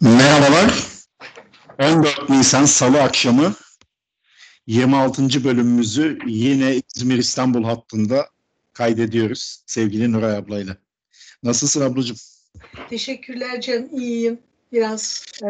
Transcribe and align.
Merhabalar. 0.00 0.94
14 1.78 2.28
Nisan 2.28 2.64
Salı 2.64 3.02
akşamı 3.02 3.54
26. 4.66 5.44
bölümümüzü 5.44 6.18
yine 6.26 6.80
İzmir 6.96 7.18
İstanbul 7.18 7.64
hattında 7.64 8.28
kaydediyoruz 8.72 9.62
sevgili 9.66 10.12
Nuray 10.12 10.36
ablayla. 10.36 10.76
Nasılsın 11.42 11.80
ablacığım? 11.80 12.16
Teşekkürler 12.90 13.60
Cem, 13.60 13.88
iyiyim. 13.98 14.38
Biraz 14.72 15.24
e, 15.42 15.48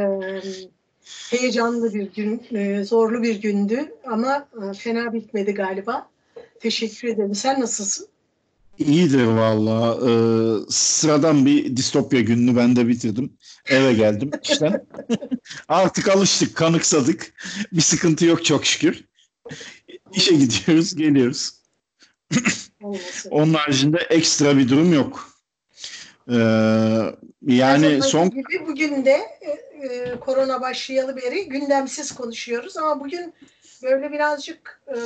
heyecanlı 1.30 1.95
bir 1.95 2.14
gün, 2.14 2.46
e, 2.57 2.85
zorlu 2.85 3.23
bir 3.23 3.41
gündü 3.41 3.95
ama 4.07 4.48
e, 4.62 4.75
fena 4.75 5.12
bitmedi 5.12 5.55
galiba. 5.55 6.11
Teşekkür 6.61 7.09
ederim. 7.09 7.35
Sen 7.35 7.61
nasılsın? 7.61 8.09
İyidir 8.79 9.25
valla. 9.25 9.99
Ee, 10.09 10.13
sıradan 10.69 11.46
bir 11.46 11.77
distopya 11.77 12.21
gününü 12.21 12.57
ben 12.57 12.77
de 12.77 12.89
bitirdim. 12.89 13.32
Eve 13.69 13.93
geldim 13.93 14.31
işten. 14.43 14.87
Artık 15.69 16.09
alıştık, 16.09 16.57
kanıksadık. 16.57 17.35
Bir 17.73 17.81
sıkıntı 17.81 18.27
yok 18.27 18.45
çok 18.45 18.67
şükür. 18.67 19.05
İşe 20.13 20.35
gidiyoruz, 20.35 20.95
geliyoruz. 20.95 21.53
Onun 23.31 23.55
haricinde 23.55 23.99
ekstra 23.99 24.59
bir 24.59 24.68
durum 24.68 24.93
yok. 24.93 25.29
Ee, 26.31 26.35
yani 27.43 28.03
son 28.03 28.31
gibi 28.31 28.67
bugün 28.67 29.04
de 29.04 29.21
e, 29.41 29.87
e, 29.87 30.21
korona 30.21 30.61
başlayalı 30.61 31.17
beri 31.17 31.49
gündemsiz 31.49 32.12
konuşuyoruz 32.12 32.77
ama 32.77 33.01
bugün 33.01 33.34
böyle 33.84 34.12
birazcık 34.12 34.83
e, 34.89 34.97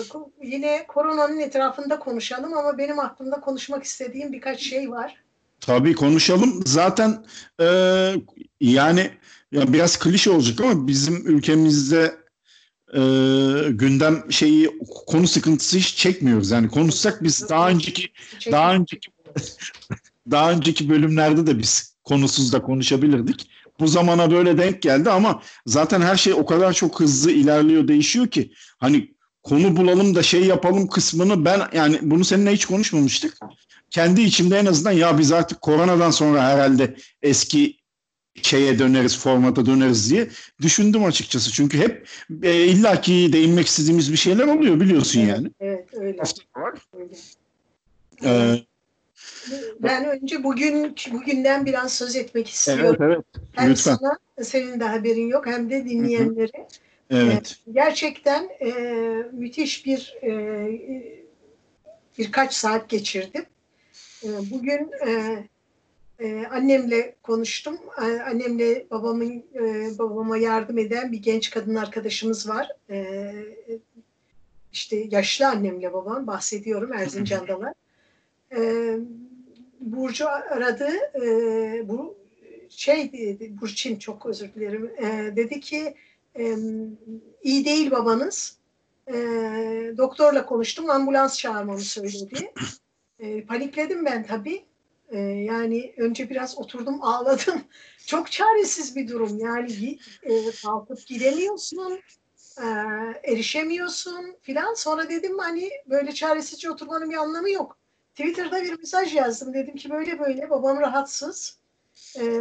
yine 0.43 0.85
koronanın 0.89 1.41
etrafında 1.41 1.99
konuşalım 1.99 2.55
ama 2.55 2.79
benim 2.79 2.99
aklımda 2.99 3.41
konuşmak 3.41 3.85
istediğim 3.85 4.33
birkaç 4.33 4.61
şey 4.61 4.91
var. 4.91 5.17
Tabii 5.61 5.95
konuşalım. 5.95 6.63
Zaten 6.67 7.25
e, 7.61 7.67
yani 8.61 9.11
ya 9.53 9.73
biraz 9.73 9.99
klişe 9.99 10.31
olacak 10.31 10.61
ama 10.61 10.87
bizim 10.87 11.27
ülkemizde 11.27 12.17
e, 12.95 13.01
gündem 13.71 14.33
şeyi 14.33 14.71
konu 15.07 15.29
sıkıntısı 15.29 15.79
hiç 15.79 15.97
çekmiyoruz. 15.97 16.51
Yani 16.51 16.69
konuşsak 16.69 17.23
biz 17.23 17.49
daha 17.49 17.69
önceki 17.69 18.09
daha 18.53 18.73
önceki 18.75 19.11
daha 20.31 20.53
önceki 20.53 20.89
bölümlerde 20.89 21.47
de 21.47 21.59
biz 21.59 21.97
konusuz 22.05 22.53
da 22.53 22.63
konuşabilirdik. 22.63 23.51
Bu 23.81 23.89
zamana 23.89 24.31
böyle 24.31 24.59
denk 24.59 24.83
geldi 24.83 25.11
ama 25.11 25.43
zaten 25.67 26.01
her 26.01 26.17
şey 26.17 26.33
o 26.33 26.47
kadar 26.47 26.73
çok 26.73 27.01
hızlı 27.01 27.31
ilerliyor, 27.31 27.89
değişiyor 27.89 28.27
ki 28.27 28.53
hani 28.79 29.15
konu 29.43 29.77
bulalım 29.77 30.15
da 30.15 30.23
şey 30.23 30.45
yapalım 30.45 30.89
kısmını 30.89 31.45
ben 31.45 31.61
yani 31.73 31.99
bunu 32.03 32.25
seninle 32.25 32.53
hiç 32.53 32.67
konuşmamıştık. 32.67 33.39
Kendi 33.91 34.21
içimde 34.21 34.59
en 34.59 34.67
azından 34.67 34.93
ya 34.93 35.19
biz 35.19 35.33
artık 35.33 35.61
koronadan 35.61 36.11
sonra 36.11 36.43
herhalde 36.43 36.97
eski 37.23 37.79
şeye 38.43 38.79
döneriz, 38.79 39.19
formata 39.19 39.67
döneriz 39.67 40.11
diye 40.11 40.29
düşündüm 40.61 41.05
açıkçası. 41.05 41.53
Çünkü 41.53 41.79
hep 41.79 42.09
e, 42.43 42.67
illaki 42.67 43.33
değinmek 43.33 43.67
istediğimiz 43.67 44.13
bir 44.13 44.17
şeyler 44.17 44.47
oluyor 44.47 44.81
biliyorsun 44.81 45.21
yani. 45.21 45.51
Evet 45.61 45.89
öyle. 45.93 46.19
Hafta 46.19 46.43
var. 46.57 46.75
öyle. 46.95 47.15
Ee, 48.25 48.63
Ben 49.81 50.05
önce 50.05 50.45
bugün 50.45 50.97
bugünden 51.13 51.67
biraz 51.67 51.93
söz 51.93 52.17
etmek 52.17 52.47
evet 52.47 52.55
istiyorum. 52.55 52.97
evet 53.01 53.25
Hem 53.53 53.71
lütfen. 53.71 53.95
sana 53.95 54.19
senin 54.43 54.81
de 54.81 54.85
haberin 54.85 55.29
yok 55.29 55.47
hem 55.47 55.71
de 55.71 55.85
dinleyenlere. 55.85 56.69
Evet. 57.11 57.57
Gerçekten 57.73 58.49
e, 58.61 58.73
müthiş 59.33 59.87
bir 59.87 60.17
e, 60.23 60.33
birkaç 62.19 62.55
saat 62.55 62.89
geçirdim. 62.89 63.45
E, 64.25 64.29
bugün 64.51 64.91
e, 65.07 65.39
e, 66.21 66.47
annemle 66.47 67.15
konuştum. 67.23 67.79
Annemle 68.27 68.87
babamın 68.91 69.45
e, 69.55 69.91
babama 69.99 70.37
yardım 70.39 70.79
eden 70.79 71.13
bir 71.13 71.19
genç 71.19 71.51
kadın 71.51 71.75
arkadaşımız 71.75 72.49
var. 72.49 72.69
E, 72.91 73.33
işte 74.73 75.07
yaşlı 75.11 75.49
annemle 75.49 75.93
babam 75.93 76.27
bahsediyorum 76.27 76.93
Erzincan'dalar. 76.93 77.73
E, 78.57 78.61
Burcu 79.81 80.29
aradı. 80.29 80.89
E, 81.23 81.89
bu 81.89 82.19
şey 82.69 83.13
dedi, 83.13 83.61
Burçin 83.61 83.99
çok 83.99 84.27
özür 84.27 84.55
dilerim. 84.55 84.93
E, 84.99 85.37
dedi 85.37 85.61
ki 85.61 85.95
e, 86.39 86.57
iyi 87.43 87.65
değil 87.65 87.91
babanız. 87.91 88.59
E, 89.09 89.15
doktorla 89.99 90.47
konuştum, 90.47 90.91
ambulans 90.91 91.39
çağırmamı 91.39 91.81
söyledi. 91.81 92.53
E, 93.19 93.45
panikledim 93.45 94.05
ben 94.05 94.27
tabii. 94.27 94.65
E, 95.09 95.19
yani 95.21 95.95
önce 95.97 96.31
biraz 96.31 96.59
oturdum, 96.59 96.99
ağladım. 97.03 97.63
Çok 98.07 98.31
çaresiz 98.31 98.97
bir 98.97 99.09
durum. 99.09 99.39
Yani 99.39 99.99
e, 100.23 100.51
kalkıp 100.63 101.07
gidemiyorsun, 101.07 102.01
e, 102.59 102.65
erişemiyorsun 103.33 104.37
filan. 104.43 104.75
Sonra 104.75 105.09
dedim 105.09 105.39
hani 105.39 105.71
böyle 105.87 106.13
çaresizce 106.13 106.71
oturmanın 106.71 107.11
bir 107.11 107.17
anlamı 107.17 107.51
yok. 107.51 107.79
Twitter'da 108.19 108.63
bir 108.63 108.79
mesaj 108.79 109.15
yazdım. 109.15 109.55
Dedim 109.55 109.75
ki 109.77 109.91
böyle 109.91 110.19
böyle 110.19 110.51
babam 110.51 110.81
rahatsız. 110.81 111.59
E, 112.21 112.41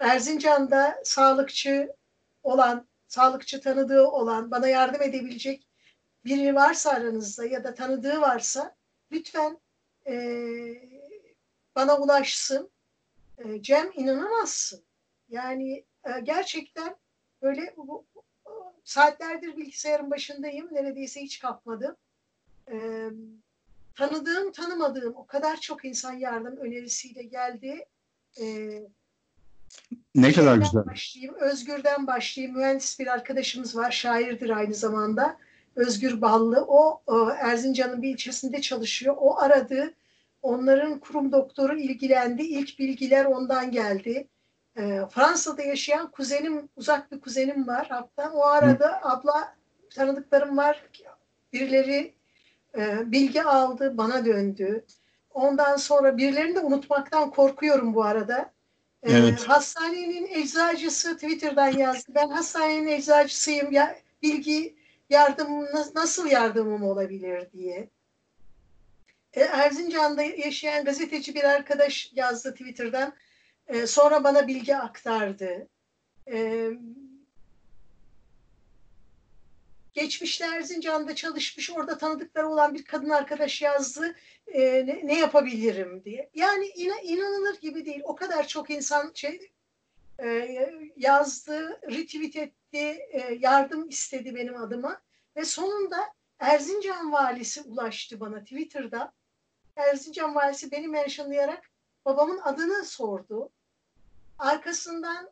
Erzincan'da 0.00 1.00
sağlıkçı 1.04 1.92
olan 2.42 2.86
sağlıkçı 3.08 3.60
tanıdığı 3.60 4.02
olan, 4.06 4.50
bana 4.50 4.68
yardım 4.68 5.02
edebilecek 5.02 5.66
biri 6.24 6.54
varsa 6.54 6.90
aranızda 6.90 7.46
ya 7.46 7.64
da 7.64 7.74
tanıdığı 7.74 8.20
varsa 8.20 8.74
lütfen 9.12 9.58
e, 10.06 10.14
bana 11.76 11.98
ulaşsın. 11.98 12.70
E, 13.38 13.62
Cem 13.62 13.90
inanamazsın. 13.94 14.82
Yani 15.28 15.84
e, 16.04 16.20
gerçekten 16.22 16.96
böyle 17.42 17.74
bu- 17.76 18.04
saatlerdir 18.84 19.56
bilgisayarın 19.56 20.10
başındayım. 20.10 20.68
Neredeyse 20.72 21.20
hiç 21.20 21.38
kalkmadım. 21.38 21.96
E, 22.70 23.08
tanıdığım, 24.00 24.52
tanımadığım 24.52 25.16
o 25.16 25.26
kadar 25.26 25.56
çok 25.56 25.84
insan 25.84 26.12
yardım 26.12 26.56
önerisiyle 26.56 27.22
geldi. 27.22 27.86
E, 28.40 28.44
Ne 30.14 30.32
kadar 30.32 30.56
güzel. 30.56 30.86
Başlayayım. 30.86 31.34
Özgür'den 31.34 32.06
başlayayım. 32.06 32.56
Mühendis 32.56 33.00
bir 33.00 33.06
arkadaşımız 33.06 33.76
var. 33.76 33.90
Şairdir 33.90 34.50
aynı 34.50 34.74
zamanda. 34.74 35.36
Özgür 35.76 36.20
Ballı. 36.20 36.64
O 36.68 37.02
e, 37.08 37.32
Erzincan'ın 37.32 38.02
bir 38.02 38.08
ilçesinde 38.10 38.60
çalışıyor. 38.60 39.16
O 39.18 39.38
aradı. 39.38 39.94
Onların 40.42 40.98
kurum 40.98 41.32
doktoru 41.32 41.78
ilgilendi. 41.78 42.42
İlk 42.42 42.78
bilgiler 42.78 43.24
ondan 43.24 43.70
geldi. 43.70 44.28
E, 44.76 45.00
Fransa'da 45.10 45.62
yaşayan 45.62 46.10
kuzenim, 46.10 46.68
uzak 46.76 47.12
bir 47.12 47.20
kuzenim 47.20 47.66
var. 47.66 47.86
Hatta 47.90 48.30
o 48.32 48.44
arada 48.46 49.00
abla 49.02 49.56
tanıdıklarım 49.94 50.56
var. 50.56 50.84
Birileri 51.52 52.14
e, 52.78 53.12
bilgi 53.12 53.42
aldı, 53.42 53.98
bana 53.98 54.24
döndü. 54.24 54.84
Ondan 55.30 55.76
sonra 55.76 56.16
birilerini 56.16 56.54
de 56.54 56.60
unutmaktan 56.60 57.30
korkuyorum 57.30 57.94
bu 57.94 58.04
arada. 58.04 58.52
Ee, 59.02 59.12
Evet. 59.12 59.48
hastanenin 59.48 60.26
eczacısı 60.26 61.14
Twitter'dan 61.14 61.68
yazdı. 61.68 62.12
Ben 62.14 62.28
hastanenin 62.28 62.86
eczacısıyım. 62.86 63.72
Ya, 63.72 63.96
bilgi 64.22 64.76
yardım 65.10 65.62
na- 65.64 65.90
nasıl 65.94 66.26
yardımım 66.26 66.82
olabilir 66.82 67.52
diye. 67.52 67.88
Ee, 69.34 69.40
Erzincan'da 69.40 70.22
yaşayan 70.22 70.84
gazeteci 70.84 71.34
bir 71.34 71.44
arkadaş 71.44 72.12
yazdı 72.14 72.52
Twitter'dan. 72.52 73.12
Ee, 73.68 73.86
sonra 73.86 74.24
bana 74.24 74.48
bilgi 74.48 74.76
aktardı. 74.76 75.68
Ee, 76.32 76.70
geçmişte 79.92 80.44
Erzincan'da 80.44 81.14
çalışmış, 81.14 81.70
orada 81.70 81.98
tanıdıkları 81.98 82.48
olan 82.48 82.74
bir 82.74 82.84
kadın 82.84 83.10
arkadaş 83.10 83.62
yazdı. 83.62 84.16
Ee, 84.46 84.86
ne, 84.86 85.00
ne 85.04 85.18
yapabilirim 85.18 86.04
diye. 86.04 86.30
Yani 86.34 86.66
ina- 86.66 87.02
inanılır 87.02 87.60
gibi 87.60 87.86
değil. 87.86 88.00
O 88.04 88.14
kadar 88.14 88.46
çok 88.48 88.70
insan 88.70 89.10
şey 89.14 89.52
e, 90.22 90.28
yazdı, 90.96 91.80
retweet 91.90 92.36
etti, 92.36 92.78
e, 93.12 93.36
yardım 93.40 93.88
istedi 93.88 94.34
benim 94.34 94.56
adıma 94.56 95.00
ve 95.36 95.44
sonunda 95.44 95.96
Erzincan 96.38 97.12
valisi 97.12 97.62
ulaştı 97.62 98.20
bana 98.20 98.40
Twitter'da. 98.40 99.12
Erzincan 99.76 100.34
valisi 100.34 100.70
beni 100.70 100.88
mentionlayarak 100.88 101.70
babamın 102.04 102.38
adını 102.38 102.84
sordu. 102.84 103.50
Arkasından 104.38 105.30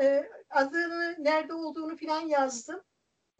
e, 0.00 0.30
adını 0.50 1.16
nerede 1.18 1.54
olduğunu 1.54 1.96
filan 1.96 2.20
yazdım. 2.20 2.80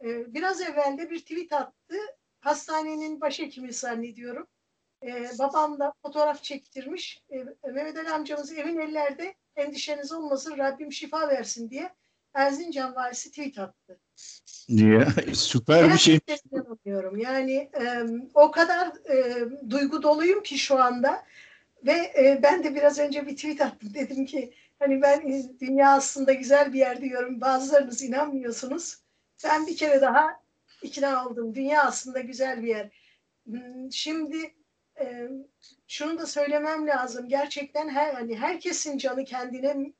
E, 0.03 0.33
biraz 0.33 0.61
evvel 0.61 0.97
de 0.97 1.09
bir 1.09 1.19
tweet 1.19 1.53
attı. 1.53 1.95
Hastanenin 2.39 3.21
başhekimi 3.21 3.73
zannediyorum. 3.73 4.47
E, 5.03 5.29
babam 5.39 5.79
da 5.79 5.93
fotoğraf 6.01 6.43
çektirmiş. 6.43 7.23
E, 7.29 7.37
Mehmet 7.71 7.97
Ali 7.97 8.09
amcamız 8.09 8.51
evin 8.51 8.79
ellerde 8.79 9.35
endişeniz 9.55 10.11
olmasın 10.11 10.57
Rabbim 10.57 10.91
şifa 10.91 11.29
versin 11.29 11.69
diye 11.69 11.89
Erzincan 12.33 12.95
valisi 12.95 13.29
tweet 13.29 13.59
attı. 13.59 13.99
Ya, 14.67 15.07
süper 15.33 15.93
bir 15.93 15.97
şey. 15.97 16.19
İnanamıyorum. 16.51 17.17
Yani 17.17 17.69
e, 17.81 18.03
o 18.33 18.51
kadar 18.51 18.87
e, 18.87 19.45
duygu 19.69 20.03
doluyum 20.03 20.43
ki 20.43 20.57
şu 20.57 20.83
anda 20.83 21.25
ve 21.85 21.91
e, 21.91 22.39
ben 22.43 22.63
de 22.63 22.75
biraz 22.75 22.99
önce 22.99 23.27
bir 23.27 23.35
tweet 23.35 23.61
attım. 23.61 23.89
Dedim 23.93 24.25
ki 24.25 24.53
Hani 24.81 25.01
ben 25.01 25.49
dünya 25.59 25.91
aslında 25.91 26.33
güzel 26.33 26.73
bir 26.73 26.79
yer 26.79 27.01
diyorum. 27.01 27.41
Bazılarınız 27.41 28.01
inanmıyorsunuz. 28.01 28.97
Ben 29.43 29.67
bir 29.67 29.77
kere 29.77 30.01
daha 30.01 30.41
ikna 30.81 31.27
oldum. 31.27 31.55
Dünya 31.55 31.83
aslında 31.83 32.19
güzel 32.19 32.63
bir 32.63 32.67
yer. 32.67 32.89
Hmm, 33.45 33.91
şimdi 33.91 34.55
e, 34.99 35.27
şunu 35.87 36.19
da 36.19 36.25
söylemem 36.25 36.87
lazım. 36.87 37.29
Gerçekten 37.29 37.89
her 37.89 38.13
hani 38.13 38.37
herkesin 38.37 38.97
canı 38.97 39.25
kendine 39.25 39.93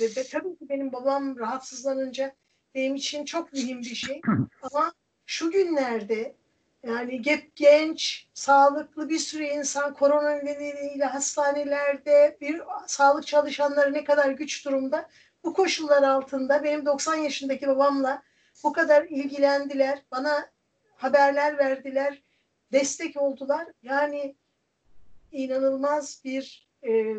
ve, 0.00 0.04
ve 0.16 0.24
tabii 0.30 0.56
ki 0.56 0.68
benim 0.68 0.92
babam 0.92 1.38
rahatsızlanınca 1.38 2.34
benim 2.74 2.94
için 2.94 3.24
çok 3.24 3.52
mühim 3.52 3.80
bir 3.80 3.94
şey. 3.94 4.20
Ama 4.62 4.92
şu 5.26 5.50
günlerde 5.50 6.34
yani 6.82 7.22
genç, 7.56 8.26
sağlıklı 8.34 9.08
bir 9.08 9.18
sürü 9.18 9.44
insan 9.44 9.94
korona 9.94 10.30
nedeniyle 10.30 11.04
hastanelerde 11.04 12.38
bir 12.40 12.62
sağlık 12.86 13.26
çalışanları 13.26 13.92
ne 13.92 14.04
kadar 14.04 14.30
güç 14.30 14.64
durumda. 14.64 15.08
Bu 15.44 15.54
koşullar 15.54 16.02
altında 16.02 16.64
benim 16.64 16.86
90 16.86 17.14
yaşındaki 17.14 17.68
babamla 17.68 18.22
bu 18.64 18.72
kadar 18.72 19.04
ilgilendiler. 19.04 20.02
Bana 20.10 20.50
haberler 20.96 21.58
verdiler. 21.58 22.22
Destek 22.72 23.16
oldular. 23.16 23.66
Yani 23.82 24.36
inanılmaz 25.32 26.20
bir 26.24 26.68
e, 26.82 27.14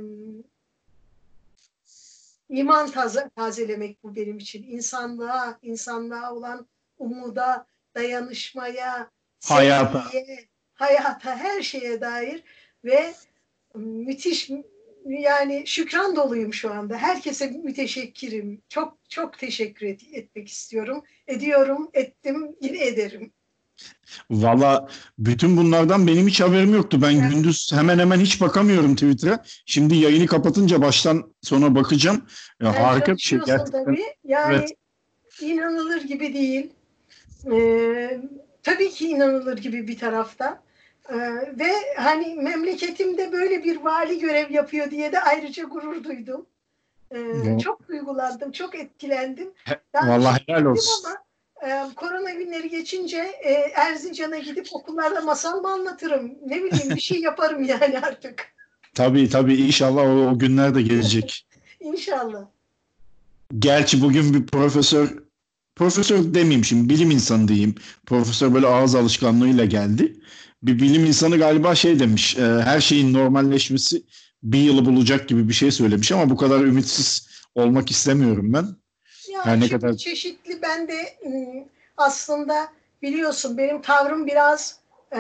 iman 2.50 2.92
taze, 2.92 3.30
tazelemek 3.36 4.04
bu 4.04 4.16
benim 4.16 4.38
için. 4.38 4.64
İnsanlığa, 4.64 5.60
insanlığa 5.62 6.34
olan 6.34 6.68
umuda, 6.98 7.68
dayanışmaya, 7.96 9.12
hayata. 9.46 10.02
sevgiye, 10.02 10.48
hayata, 10.74 11.36
her 11.36 11.62
şeye 11.62 12.02
dair 12.02 12.44
ve 12.84 13.14
müthiş 13.76 14.50
yani 15.06 15.64
şükran 15.66 16.16
doluyum 16.16 16.54
şu 16.54 16.74
anda. 16.74 16.98
Herkese 16.98 17.48
müteşekkirim. 17.48 18.62
Çok 18.70 18.98
çok 19.10 19.38
teşekkür 19.40 19.86
et, 19.86 20.02
etmek 20.14 20.48
istiyorum. 20.48 21.04
Ediyorum, 21.28 21.90
ettim, 21.94 22.56
yine 22.62 22.86
ederim. 22.86 23.34
Valla 24.32 24.88
bütün 25.20 25.58
bunlardan 25.58 26.08
benim 26.08 26.28
hiç 26.28 26.42
haberim 26.42 26.74
yoktu. 26.74 27.02
Ben 27.02 27.16
evet. 27.16 27.32
gündüz 27.32 27.72
hemen 27.74 28.00
hemen 28.00 28.20
hiç 28.20 28.42
bakamıyorum 28.42 28.96
Twitter'a. 28.96 29.44
Şimdi 29.66 29.96
yayını 29.96 30.26
kapatınca 30.26 30.82
baştan 30.82 31.34
sona 31.42 31.76
bakacağım. 31.76 32.26
Ya, 32.62 32.84
harika 32.84 33.14
bir 33.14 33.22
şey. 33.22 33.40
Gerçekten. 33.46 33.86
Tabii. 33.86 34.04
Yani 34.24 34.56
evet. 34.56 34.72
inanılır 35.42 36.02
gibi 36.02 36.34
değil. 36.34 36.70
Ee, 37.52 38.22
tabii 38.64 38.90
ki 38.90 39.08
inanılır 39.08 39.58
gibi 39.58 39.88
bir 39.88 39.98
tarafta. 39.98 40.64
Ee, 41.10 41.18
ve 41.60 41.72
hani 41.98 42.36
memleketimde 42.36 43.32
böyle 43.32 43.64
bir 43.64 43.78
vali 43.78 44.20
görev 44.20 44.52
yapıyor 44.52 44.92
diye 44.92 45.12
de 45.12 45.22
ayrıca 45.22 45.64
gurur 45.64 46.04
duydum. 46.04 46.46
Ee, 47.12 47.60
çok 47.64 47.88
duygulandım, 47.88 48.52
çok 48.52 48.76
etkilendim. 48.76 49.52
Daha 49.94 50.10
Vallahi 50.10 50.44
helal 50.48 50.66
olsun. 50.66 51.06
Ama, 51.06 51.18
e, 51.72 51.94
korona 51.96 52.32
günleri 52.32 52.70
geçince 52.70 53.18
e, 53.44 53.52
Erzincan'a 53.76 54.38
gidip 54.38 54.68
okullarda 54.72 55.22
masal 55.22 55.62
mı 55.62 55.68
anlatırım? 55.68 56.32
Ne 56.46 56.64
bileyim 56.64 56.96
bir 56.96 57.02
şey 57.02 57.22
yaparım 57.22 57.64
yani 57.64 58.00
artık. 58.00 58.46
Tabii 58.96 59.30
tabii 59.30 59.56
inşallah 59.56 60.02
o, 60.02 60.30
o 60.30 60.40
günler 60.40 60.76
de 60.76 60.82
gelecek. 60.82 61.48
İnşallah. 61.80 62.46
Gerçi 63.60 64.02
bugün 64.02 64.34
bir 64.34 64.48
profesör 64.48 65.10
profesör 65.76 66.34
demeyeyim 66.34 66.66
şimdi 66.66 66.90
bilim 66.90 67.12
insanı 67.12 67.48
diyeyim. 67.48 67.76
Profesör 68.06 68.54
böyle 68.54 68.68
ağız 68.68 68.96
alışkanlığıyla 68.96 69.66
geldi. 69.66 70.16
Bir 70.64 70.80
bilim 70.80 71.06
insanı 71.06 71.38
galiba 71.38 71.76
şey 71.76 72.00
demiş 72.00 72.38
e, 72.38 72.42
her 72.42 72.82
şeyin 72.82 73.14
normalleşmesi 73.14 74.04
bir 74.44 74.60
yılı 74.60 74.86
bulacak 74.86 75.30
gibi 75.30 75.50
bir 75.50 75.54
şey 75.54 75.72
söylemiş 75.72 76.12
ama 76.12 76.30
bu 76.30 76.38
kadar 76.38 76.60
ümitsiz 76.60 77.30
olmak 77.56 77.92
istemiyorum 77.92 78.54
ben. 78.54 78.66
Ya 79.32 79.46
Her 79.46 79.60
ne 79.60 79.70
kadar 79.70 79.94
çeşitli 79.94 80.62
ben 80.62 80.88
de 80.88 81.18
ıı, 81.26 81.66
aslında 81.98 82.72
biliyorsun 83.02 83.58
benim 83.58 83.82
tavrım 83.82 84.28
biraz 84.28 84.80
e, 85.16 85.20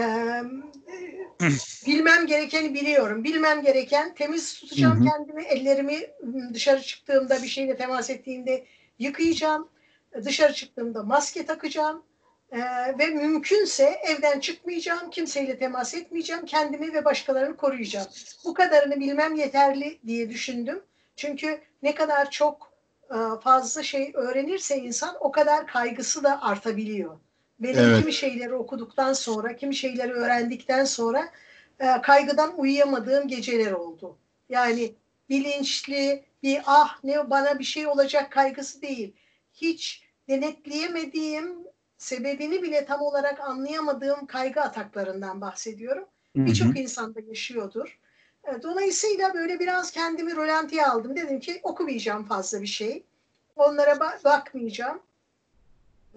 bilmem 1.87 2.27
gerekeni 2.27 2.73
biliyorum. 2.73 3.23
Bilmem 3.23 3.61
gereken 3.61 4.15
temiz 4.15 4.53
tutacağım 4.53 4.99
hı 4.99 5.03
hı. 5.03 5.05
kendimi, 5.09 5.44
ellerimi 5.44 5.99
dışarı 6.53 6.81
çıktığımda 6.81 7.44
bir 7.44 7.47
şeyle 7.47 7.77
temas 7.77 8.09
ettiğimde 8.09 8.65
yıkayacağım 8.99 9.67
dışarı 10.25 10.53
çıktığımda 10.53 11.03
maske 11.03 11.45
takacağım 11.45 12.03
e, 12.51 12.59
ve 13.00 13.06
mümkünse 13.06 13.83
evden 13.83 14.39
çıkmayacağım, 14.39 15.09
kimseyle 15.09 15.57
temas 15.57 15.94
etmeyeceğim, 15.94 16.45
kendimi 16.45 16.94
ve 16.94 17.06
başkalarını 17.06 17.57
koruyacağım. 17.57 18.07
Bu 18.45 18.53
kadarını 18.53 19.00
bilmem 19.00 19.36
yeterli 19.36 20.00
diye 20.07 20.30
düşündüm. 20.30 20.83
Çünkü 21.15 21.62
ne 21.83 21.95
kadar 21.95 22.31
çok 22.31 22.71
e, 23.09 23.18
fazla 23.44 23.83
şey 23.83 24.12
öğrenirse 24.13 24.77
insan 24.77 25.15
o 25.19 25.31
kadar 25.31 25.68
kaygısı 25.68 26.24
da 26.24 26.42
artabiliyor. 26.42 27.18
Benim 27.59 27.80
evet. 27.80 28.00
kimi 28.00 28.13
şeyleri 28.13 28.54
okuduktan 28.54 29.13
sonra, 29.13 29.56
kimi 29.56 29.75
şeyleri 29.75 30.13
öğrendikten 30.13 30.86
sonra 30.86 31.30
e, 31.80 32.01
kaygıdan 32.01 32.59
uyuyamadığım 32.59 33.27
geceler 33.27 33.71
oldu. 33.71 34.18
Yani 34.50 34.95
bilinçli 35.30 36.24
bir 36.44 36.62
ah 36.65 37.04
ne 37.04 37.30
bana 37.30 37.59
bir 37.59 37.63
şey 37.63 37.88
olacak 37.88 38.31
kaygısı 38.31 38.81
değil 38.81 39.13
hiç 39.54 40.04
denetleyemediğim, 40.30 41.70
sebebini 42.01 42.63
bile 42.63 42.86
tam 42.86 43.01
olarak 43.01 43.39
anlayamadığım 43.39 44.25
kaygı 44.25 44.62
ataklarından 44.62 45.42
bahsediyorum. 45.42 46.07
Birçok 46.36 46.77
insanda 46.77 47.19
yaşıyordur. 47.19 48.00
E, 48.44 48.63
dolayısıyla 48.63 49.33
böyle 49.33 49.59
biraz 49.59 49.92
kendimi 49.92 50.36
rolantiye 50.36 50.86
aldım. 50.86 51.15
Dedim 51.15 51.39
ki 51.39 51.59
okumayacağım 51.63 52.25
fazla 52.25 52.62
bir 52.62 52.68
şey. 52.68 53.03
Onlara 53.56 53.92
ba- 53.92 54.24
bakmayacağım. 54.24 55.01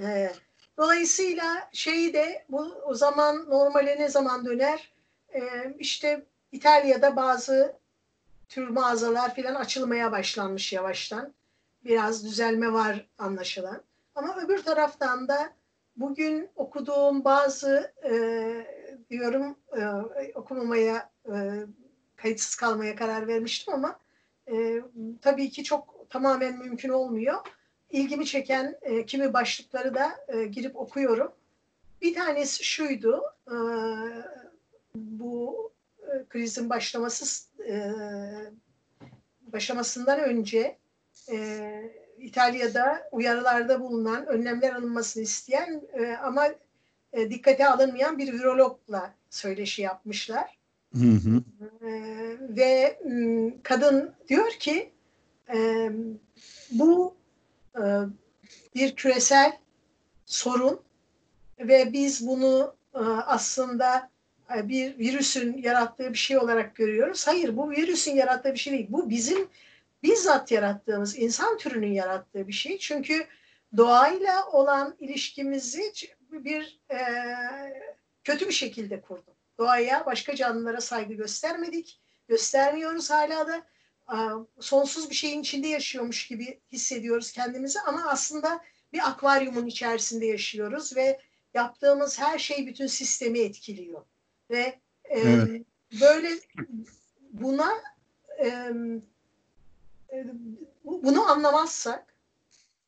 E, 0.00 0.32
dolayısıyla 0.78 1.68
şeyi 1.72 2.14
de 2.14 2.44
bu 2.48 2.74
o 2.84 2.94
zaman 2.94 3.50
normale 3.50 4.00
ne 4.00 4.08
zaman 4.08 4.46
döner? 4.46 4.92
E, 5.34 5.40
işte 5.78 6.26
İtalya'da 6.52 7.16
bazı 7.16 7.76
tür 8.48 8.68
mağazalar 8.68 9.34
filan 9.34 9.54
açılmaya 9.54 10.12
başlanmış 10.12 10.72
yavaştan 10.72 11.32
biraz 11.84 12.24
düzelme 12.24 12.72
var 12.72 13.06
anlaşılan. 13.18 13.82
Ama 14.14 14.36
öbür 14.36 14.62
taraftan 14.62 15.28
da 15.28 15.52
bugün 15.96 16.50
okuduğum 16.56 17.24
bazı 17.24 17.92
e, 18.04 18.14
diyorum 19.10 19.58
e, 19.76 19.84
okumamaya 20.34 21.10
e, 21.26 21.34
kayıtsız 22.16 22.54
kalmaya 22.54 22.96
karar 22.96 23.28
vermiştim 23.28 23.74
ama 23.74 24.00
e, 24.52 24.82
tabii 25.22 25.50
ki 25.50 25.64
çok 25.64 26.06
tamamen 26.10 26.58
mümkün 26.58 26.88
olmuyor. 26.88 27.34
İlgimi 27.90 28.26
çeken 28.26 28.78
e, 28.82 29.06
kimi 29.06 29.32
başlıkları 29.32 29.94
da 29.94 30.12
e, 30.28 30.44
girip 30.44 30.76
okuyorum. 30.76 31.32
Bir 32.02 32.14
tanesi 32.14 32.64
şuydu, 32.64 33.22
e, 33.46 33.56
bu 34.94 35.72
e, 35.98 36.24
krizin 36.28 36.70
başlaması 36.70 37.48
e, 37.68 37.92
başlamasından 39.40 40.20
önce 40.20 40.78
e, 41.32 42.03
İtalya'da 42.24 43.08
uyarılarda 43.12 43.80
bulunan, 43.80 44.26
önlemler 44.26 44.72
alınmasını 44.72 45.22
isteyen 45.22 45.82
e, 45.92 46.16
ama 46.16 46.46
e, 47.12 47.30
dikkate 47.30 47.68
alınmayan 47.68 48.18
bir 48.18 48.32
virologla 48.32 49.14
söyleşi 49.30 49.82
yapmışlar. 49.82 50.58
Hı 50.94 50.98
hı. 50.98 51.42
E, 51.86 51.90
ve 52.56 52.98
m, 53.04 53.52
kadın 53.62 54.12
diyor 54.28 54.50
ki 54.50 54.92
e, 55.54 55.90
bu 56.70 57.14
e, 57.76 57.82
bir 58.74 58.96
küresel 58.96 59.52
sorun 60.26 60.80
ve 61.58 61.92
biz 61.92 62.26
bunu 62.26 62.74
e, 62.94 62.98
aslında 63.26 64.10
e, 64.56 64.68
bir 64.68 64.98
virüsün 64.98 65.58
yarattığı 65.62 66.12
bir 66.12 66.18
şey 66.18 66.38
olarak 66.38 66.74
görüyoruz. 66.74 67.26
Hayır 67.26 67.56
bu 67.56 67.70
virüsün 67.70 68.12
yarattığı 68.12 68.52
bir 68.52 68.58
şey 68.58 68.72
değil. 68.72 68.86
Bu 68.88 69.10
bizim 69.10 69.48
bizzat 70.04 70.50
yarattığımız, 70.50 71.18
insan 71.18 71.58
türünün 71.58 71.92
yarattığı 71.92 72.48
bir 72.48 72.52
şey. 72.52 72.78
Çünkü 72.78 73.26
doğayla 73.76 74.46
olan 74.46 74.96
ilişkimizi 74.98 75.92
bir 76.30 76.80
e, 76.90 76.98
kötü 78.24 78.48
bir 78.48 78.52
şekilde 78.52 79.00
kurduk. 79.00 79.36
Doğaya, 79.58 80.06
başka 80.06 80.34
canlılara 80.34 80.80
saygı 80.80 81.14
göstermedik. 81.14 82.00
Göstermiyoruz 82.28 83.10
hala 83.10 83.48
da. 83.48 83.66
E, 84.12 84.16
sonsuz 84.60 85.10
bir 85.10 85.14
şeyin 85.14 85.40
içinde 85.40 85.68
yaşıyormuş 85.68 86.26
gibi 86.26 86.60
hissediyoruz 86.72 87.32
kendimizi 87.32 87.80
ama 87.80 88.04
aslında 88.08 88.64
bir 88.92 89.08
akvaryumun 89.08 89.66
içerisinde 89.66 90.26
yaşıyoruz 90.26 90.96
ve 90.96 91.20
yaptığımız 91.54 92.20
her 92.20 92.38
şey 92.38 92.66
bütün 92.66 92.86
sistemi 92.86 93.38
etkiliyor. 93.38 94.04
Ve 94.50 94.80
e, 95.04 95.20
evet. 95.20 95.62
böyle 96.00 96.28
buna 97.32 97.72
e, 98.44 98.72
bunu 100.84 101.30
anlamazsak 101.30 102.14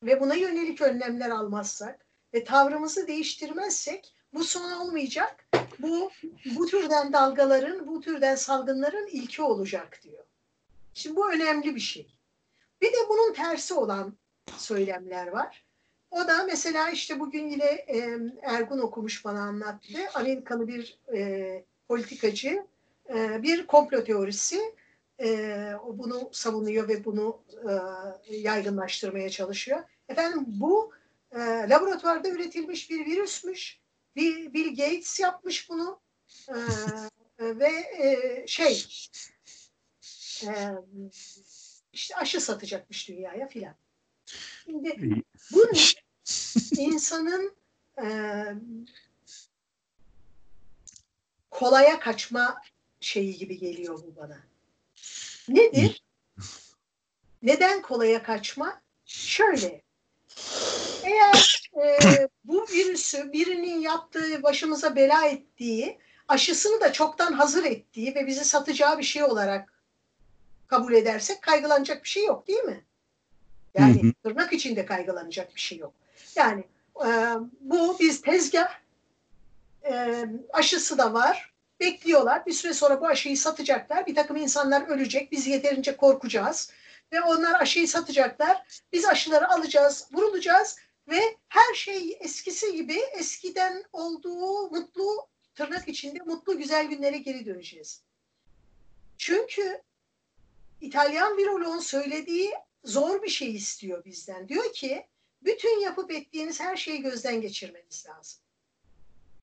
ve 0.03 0.21
buna 0.21 0.35
yönelik 0.35 0.81
önlemler 0.81 1.29
almazsak 1.29 2.05
ve 2.33 2.43
tavrımızı 2.43 3.07
değiştirmezsek 3.07 4.13
bu 4.33 4.43
son 4.43 4.71
olmayacak. 4.71 5.47
Bu 5.79 6.11
bu 6.55 6.65
türden 6.65 7.13
dalgaların, 7.13 7.87
bu 7.87 8.01
türden 8.01 8.35
salgınların 8.35 9.07
ilki 9.07 9.41
olacak 9.41 9.99
diyor. 10.03 10.23
Şimdi 10.93 11.15
bu 11.15 11.31
önemli 11.31 11.75
bir 11.75 11.79
şey. 11.79 12.07
Bir 12.81 12.87
de 12.87 12.97
bunun 13.09 13.33
tersi 13.33 13.73
olan 13.73 14.13
söylemler 14.57 15.27
var. 15.27 15.65
O 16.11 16.27
da 16.27 16.43
mesela 16.43 16.89
işte 16.89 17.19
bugün 17.19 17.47
yine 17.47 17.65
e, 17.65 18.19
Ergun 18.41 18.79
okumuş 18.79 19.25
bana 19.25 19.41
anlattı. 19.41 19.97
Amerikalı 20.13 20.67
bir 20.67 20.99
e, 21.13 21.63
politikacı 21.87 22.65
e, 23.09 23.43
bir 23.43 23.67
komplo 23.67 24.03
teorisi 24.03 24.75
e, 25.19 25.71
o 25.85 25.97
bunu 25.97 26.29
savunuyor 26.31 26.87
ve 26.87 27.05
bunu 27.05 27.43
e, 28.29 28.35
yaygınlaştırmaya 28.35 29.29
çalışıyor. 29.29 29.83
Efendim 30.09 30.43
bu 30.47 30.93
e, 31.31 31.39
laboratuvarda 31.69 32.29
üretilmiş 32.29 32.89
bir 32.89 33.05
virüsmüş. 33.05 33.79
Bill, 34.15 34.53
Bill 34.53 34.69
Gates 34.69 35.19
yapmış 35.19 35.69
bunu 35.69 35.99
e, 36.49 36.55
ve 37.39 37.69
e, 38.03 38.43
şey 38.47 38.85
e, 40.43 40.51
işte 41.93 42.15
aşı 42.15 42.41
satacakmış 42.41 43.07
dünyaya 43.07 43.47
filan. 43.47 43.75
Şimdi 44.65 45.23
bu 45.51 45.71
insanın 46.77 47.55
e, 48.01 48.07
kolaya 51.49 51.99
kaçma 51.99 52.61
şeyi 52.99 53.37
gibi 53.37 53.57
geliyor 53.57 54.03
bu 54.03 54.15
bana. 54.15 54.37
Nedir? 55.49 56.03
Neden 57.41 57.81
kolaya 57.81 58.23
kaçma? 58.23 58.81
Şöyle. 59.05 59.81
Eğer 61.03 61.69
e, 61.83 62.27
bu 62.43 62.65
virüsü 62.71 63.33
birinin 63.33 63.79
yaptığı, 63.79 64.43
başımıza 64.43 64.95
bela 64.95 65.25
ettiği, 65.25 65.99
aşısını 66.27 66.81
da 66.81 66.93
çoktan 66.93 67.33
hazır 67.33 67.63
ettiği 67.63 68.15
ve 68.15 68.27
bizi 68.27 68.45
satacağı 68.45 68.97
bir 68.97 69.03
şey 69.03 69.23
olarak 69.23 69.73
kabul 70.67 70.93
edersek 70.93 71.41
kaygılanacak 71.41 72.03
bir 72.03 72.09
şey 72.09 72.25
yok 72.25 72.47
değil 72.47 72.63
mi? 72.63 72.85
Yani 73.73 74.03
hı 74.03 74.07
hı. 74.07 74.13
tırnak 74.23 74.53
içinde 74.53 74.85
kaygılanacak 74.85 75.55
bir 75.55 75.61
şey 75.61 75.77
yok. 75.77 75.93
Yani 76.35 76.63
e, 77.05 77.09
bu 77.61 77.97
biz 77.99 78.21
tezgah 78.21 78.69
e, 79.83 80.25
aşısı 80.53 80.97
da 80.97 81.13
var. 81.13 81.53
Bekliyorlar. 81.79 82.45
Bir 82.45 82.53
süre 82.53 82.73
sonra 82.73 83.01
bu 83.01 83.07
aşıyı 83.07 83.37
satacaklar. 83.37 84.05
Bir 84.05 84.15
takım 84.15 84.37
insanlar 84.37 84.87
ölecek. 84.87 85.31
Biz 85.31 85.47
yeterince 85.47 85.97
korkacağız. 85.97 86.71
Ve 87.13 87.21
onlar 87.21 87.61
aşıyı 87.61 87.87
satacaklar. 87.87 88.83
Biz 88.93 89.05
aşıları 89.05 89.49
alacağız, 89.49 90.07
vurulacağız 90.13 90.77
ve 91.07 91.37
her 91.47 91.73
şey 91.73 92.17
eskisi 92.19 92.75
gibi 92.75 92.99
eskiden 93.13 93.83
olduğu 93.93 94.69
mutlu 94.69 95.27
tırnak 95.55 95.87
içinde 95.87 96.19
mutlu 96.19 96.57
güzel 96.57 96.85
günlere 96.85 97.17
geri 97.17 97.45
döneceğiz. 97.45 98.03
Çünkü 99.17 99.81
İtalyan 100.81 101.37
viroloğun 101.37 101.79
söylediği 101.79 102.51
zor 102.83 103.23
bir 103.23 103.29
şey 103.29 103.55
istiyor 103.55 104.05
bizden. 104.05 104.49
Diyor 104.49 104.73
ki 104.73 105.07
bütün 105.41 105.79
yapıp 105.79 106.11
ettiğiniz 106.11 106.59
her 106.59 106.75
şeyi 106.75 107.01
gözden 107.01 107.41
geçirmeniz 107.41 108.05
lazım. 108.09 108.39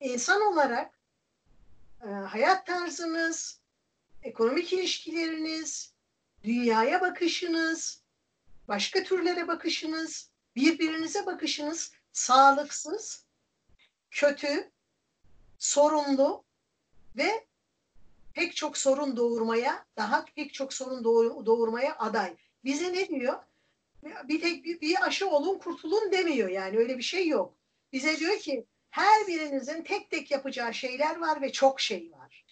İnsan 0.00 0.42
olarak 0.42 0.98
e, 2.04 2.08
hayat 2.08 2.66
tarzınız, 2.66 3.60
ekonomik 4.22 4.72
ilişkileriniz, 4.72 5.94
dünyaya 6.44 7.00
bakışınız, 7.00 8.02
başka 8.68 9.02
türlere 9.02 9.48
bakışınız, 9.48 10.30
birbirinize 10.56 11.26
bakışınız 11.26 11.92
sağlıksız, 12.12 13.26
kötü, 14.10 14.70
sorunlu 15.58 16.44
ve 17.16 17.46
pek 18.32 18.56
çok 18.56 18.78
sorun 18.78 19.16
doğurmaya, 19.16 19.86
daha 19.96 20.24
pek 20.24 20.54
çok 20.54 20.72
sorun 20.72 21.04
doğurmaya 21.46 21.96
aday. 21.98 22.36
Bize 22.64 22.92
ne 22.92 23.08
diyor? 23.08 23.42
Bir 24.24 24.40
tek 24.40 24.64
bir 24.64 25.06
aşı 25.06 25.28
olun 25.28 25.58
kurtulun 25.58 26.12
demiyor 26.12 26.48
yani 26.48 26.78
öyle 26.78 26.98
bir 26.98 27.02
şey 27.02 27.28
yok. 27.28 27.54
Bize 27.92 28.18
diyor 28.18 28.38
ki 28.38 28.66
her 28.94 29.26
birinizin 29.26 29.82
tek 29.82 30.10
tek 30.10 30.30
yapacağı 30.30 30.74
şeyler 30.74 31.20
var 31.20 31.42
ve 31.42 31.52
çok 31.52 31.80
şey 31.80 32.12
var. 32.12 32.44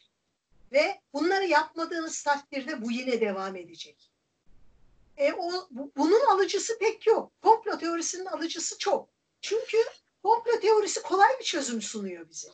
Ve 0.73 1.01
bunları 1.13 1.47
yapmadığınız 1.47 2.23
takdirde 2.23 2.83
bu 2.83 2.91
yine 2.91 3.21
devam 3.21 3.57
edecek. 3.57 4.11
E, 5.17 5.33
o, 5.33 5.69
bu, 5.71 5.93
bunun 5.97 6.27
alıcısı 6.27 6.79
pek 6.79 7.07
yok. 7.07 7.33
Komplo 7.43 7.79
teorisinin 7.79 8.27
alıcısı 8.27 8.79
çok. 8.79 9.09
Çünkü 9.41 9.77
komplo 10.23 10.61
teorisi 10.61 11.03
kolay 11.03 11.29
bir 11.41 11.45
çözüm 11.45 11.83
sunuyor 11.83 12.29
bize. 12.29 12.49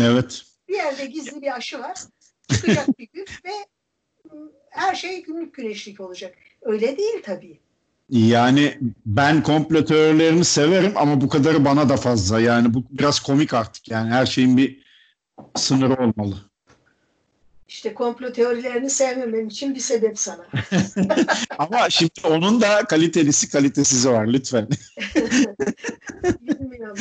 Evet. 0.00 0.42
Bir 0.68 0.74
yerde 0.74 1.06
gizli 1.06 1.42
bir 1.42 1.56
aşı 1.56 1.78
var. 1.78 1.98
Çıkacak 2.52 2.98
bir 2.98 3.08
gün 3.12 3.26
ve 3.44 3.66
her 4.70 4.94
şey 4.94 5.22
günlük 5.22 5.54
güneşlik 5.54 6.00
olacak. 6.00 6.34
Öyle 6.60 6.98
değil 6.98 7.22
tabii. 7.22 7.60
Yani 8.12 8.78
ben 9.06 9.42
komplo 9.42 9.84
teorilerini 9.84 10.44
severim 10.44 10.92
ama 10.96 11.20
bu 11.20 11.28
kadarı 11.28 11.64
bana 11.64 11.88
da 11.88 11.96
fazla. 11.96 12.40
Yani 12.40 12.74
bu 12.74 12.84
biraz 12.90 13.20
komik 13.20 13.54
artık. 13.54 13.88
Yani 13.88 14.10
her 14.10 14.26
şeyin 14.26 14.56
bir 14.56 14.82
sınırı 15.56 15.94
olmalı. 15.94 16.36
İşte 17.68 17.94
komplo 17.94 18.32
teorilerini 18.32 18.90
sevmemen 18.90 19.46
için 19.46 19.74
bir 19.74 19.80
sebep 19.80 20.18
sana. 20.18 20.46
ama 21.58 21.90
şimdi 21.90 22.12
onun 22.24 22.60
da 22.60 22.84
kalitelisi 22.84 23.50
kalitesizi 23.50 24.10
var 24.10 24.26
lütfen. 24.26 24.68
Bilmiyorum. 26.40 26.98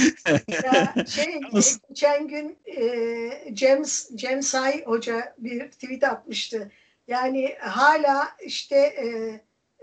Ya 0.64 0.96
şey 1.08 1.40
geçen 1.90 2.28
gün 2.28 2.58
e, 2.66 3.56
James 3.56 4.10
Cem 4.16 4.44
Say 4.44 4.86
Hoca 4.86 5.36
bir 5.38 5.72
tweet 5.72 6.04
atmıştı. 6.04 6.72
Yani 7.08 7.56
hala 7.60 8.28
işte 8.46 8.76
e, 8.76 9.06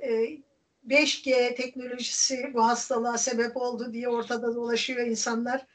e, 0.08 0.38
5G 0.88 1.54
teknolojisi 1.54 2.50
bu 2.54 2.66
hastalığa 2.66 3.18
sebep 3.18 3.56
oldu 3.56 3.92
diye 3.92 4.08
ortada 4.08 4.54
dolaşıyor 4.54 5.06
insanlar. 5.06 5.66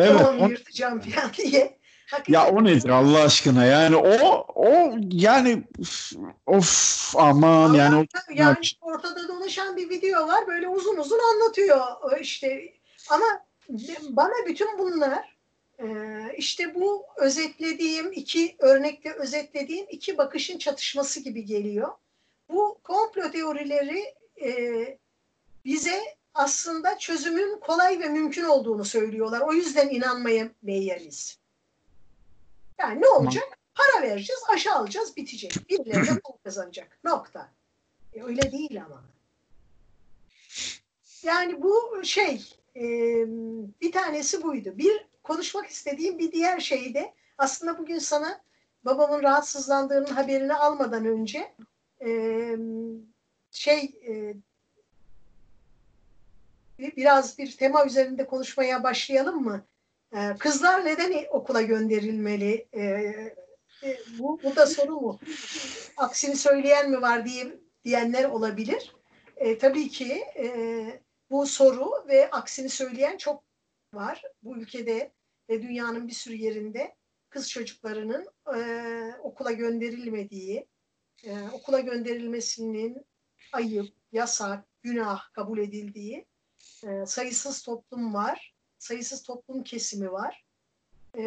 Evet, 0.00 0.50
yırtacağım 0.50 1.00
falan 1.00 1.32
diye. 1.36 1.78
Hakikaten. 2.06 2.32
Ya 2.32 2.56
o 2.56 2.64
nedir 2.64 2.88
Allah 2.88 3.22
aşkına 3.22 3.64
yani 3.64 3.96
o 3.96 4.46
o 4.54 4.96
yani 5.12 5.62
of 6.46 7.14
aman 7.16 7.64
Ama 7.64 7.78
yani 7.78 7.96
o, 7.96 8.04
yani 8.34 8.56
ortada 8.80 9.28
dolaşan 9.28 9.76
bir 9.76 9.90
video 9.90 10.28
var 10.28 10.46
böyle 10.46 10.68
uzun 10.68 10.96
uzun 10.96 11.18
anlatıyor 11.18 11.80
işte 12.20 12.72
ama 13.10 13.24
bana 14.08 14.32
bütün 14.46 14.78
bunlar 14.78 15.36
e, 15.78 15.86
işte 16.36 16.74
bu 16.74 17.04
özetlediğim 17.16 18.12
iki 18.12 18.56
örnekte 18.58 19.12
özetlediğim 19.12 19.86
iki 19.90 20.18
bakışın 20.18 20.58
çatışması 20.58 21.20
gibi 21.20 21.44
geliyor. 21.44 21.88
Bu 22.48 22.78
komplo 22.84 23.30
teorileri 23.30 24.14
e, 24.42 24.98
bize 25.64 26.02
aslında 26.34 26.98
çözümün 26.98 27.60
kolay 27.60 28.00
ve 28.00 28.08
mümkün 28.08 28.44
olduğunu 28.44 28.84
söylüyorlar. 28.84 29.40
O 29.40 29.52
yüzden 29.52 29.88
inanmaya 29.88 30.50
meyyeriz. 30.62 31.38
Yani 32.78 33.00
ne 33.00 33.08
olacak? 33.08 33.58
Para 33.74 34.02
vereceğiz, 34.02 34.42
aşı 34.48 34.72
alacağız, 34.72 35.16
bitecek. 35.16 35.68
Birileri 35.68 36.06
de 36.06 36.20
para 36.20 36.36
kazanacak. 36.44 36.98
Nokta. 37.04 37.52
E, 38.12 38.22
öyle 38.22 38.52
değil 38.52 38.82
ama. 38.84 39.04
Yani 41.22 41.62
bu 41.62 42.04
şey 42.04 42.54
e, 42.76 42.84
bir 43.80 43.92
tanesi 43.92 44.42
buydu. 44.42 44.78
Bir 44.78 45.06
konuşmak 45.22 45.66
istediğim 45.66 46.18
bir 46.18 46.32
diğer 46.32 46.60
şey 46.60 46.94
de 46.94 47.14
aslında 47.38 47.78
bugün 47.78 47.98
sana 47.98 48.40
babamın 48.84 49.22
rahatsızlandığının 49.22 50.06
haberini 50.06 50.54
almadan 50.54 51.06
önce 51.06 51.54
e, 52.04 52.08
şey 53.52 53.84
e, 54.08 54.34
biraz 56.78 57.38
bir 57.38 57.56
tema 57.56 57.86
üzerinde 57.86 58.26
konuşmaya 58.26 58.82
başlayalım 58.82 59.42
mı? 59.42 59.66
Ee, 60.16 60.36
kızlar 60.38 60.84
neden 60.84 61.24
okula 61.30 61.62
gönderilmeli? 61.62 62.68
Ee, 62.72 62.82
e, 63.82 63.98
bu, 64.18 64.40
bu 64.42 64.56
da 64.56 64.66
soru 64.66 65.00
mu? 65.00 65.18
Aksini 65.96 66.36
söyleyen 66.36 66.90
mi 66.90 67.02
var 67.02 67.26
diye 67.26 67.58
diyenler 67.84 68.24
olabilir. 68.24 68.94
E, 69.36 69.58
tabii 69.58 69.88
ki 69.88 70.24
e, 70.36 70.46
bu 71.30 71.46
soru 71.46 71.90
ve 72.08 72.30
aksini 72.30 72.68
söyleyen 72.68 73.16
çok 73.16 73.44
var. 73.92 74.22
Bu 74.42 74.56
ülkede 74.56 75.12
ve 75.48 75.62
dünyanın 75.62 76.08
bir 76.08 76.12
sürü 76.12 76.34
yerinde 76.34 76.96
kız 77.30 77.50
çocuklarının 77.50 78.26
e, 78.56 78.60
okula 79.22 79.52
gönderilmediği, 79.52 80.66
e, 81.24 81.32
okula 81.52 81.80
gönderilmesinin 81.80 83.06
ayıp, 83.52 83.94
yasak, 84.12 84.64
günah 84.82 85.32
kabul 85.32 85.58
edildiği 85.58 86.26
e, 86.84 87.06
sayısız 87.06 87.62
toplum 87.62 88.14
var 88.14 88.52
sayısız 88.82 89.22
toplum 89.22 89.62
kesimi 89.62 90.12
var. 90.12 90.44
E, 91.18 91.24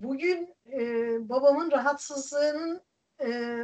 bugün 0.00 0.54
e, 0.72 0.80
babamın 1.28 1.70
rahatsızlığının 1.70 2.82
e, 3.20 3.58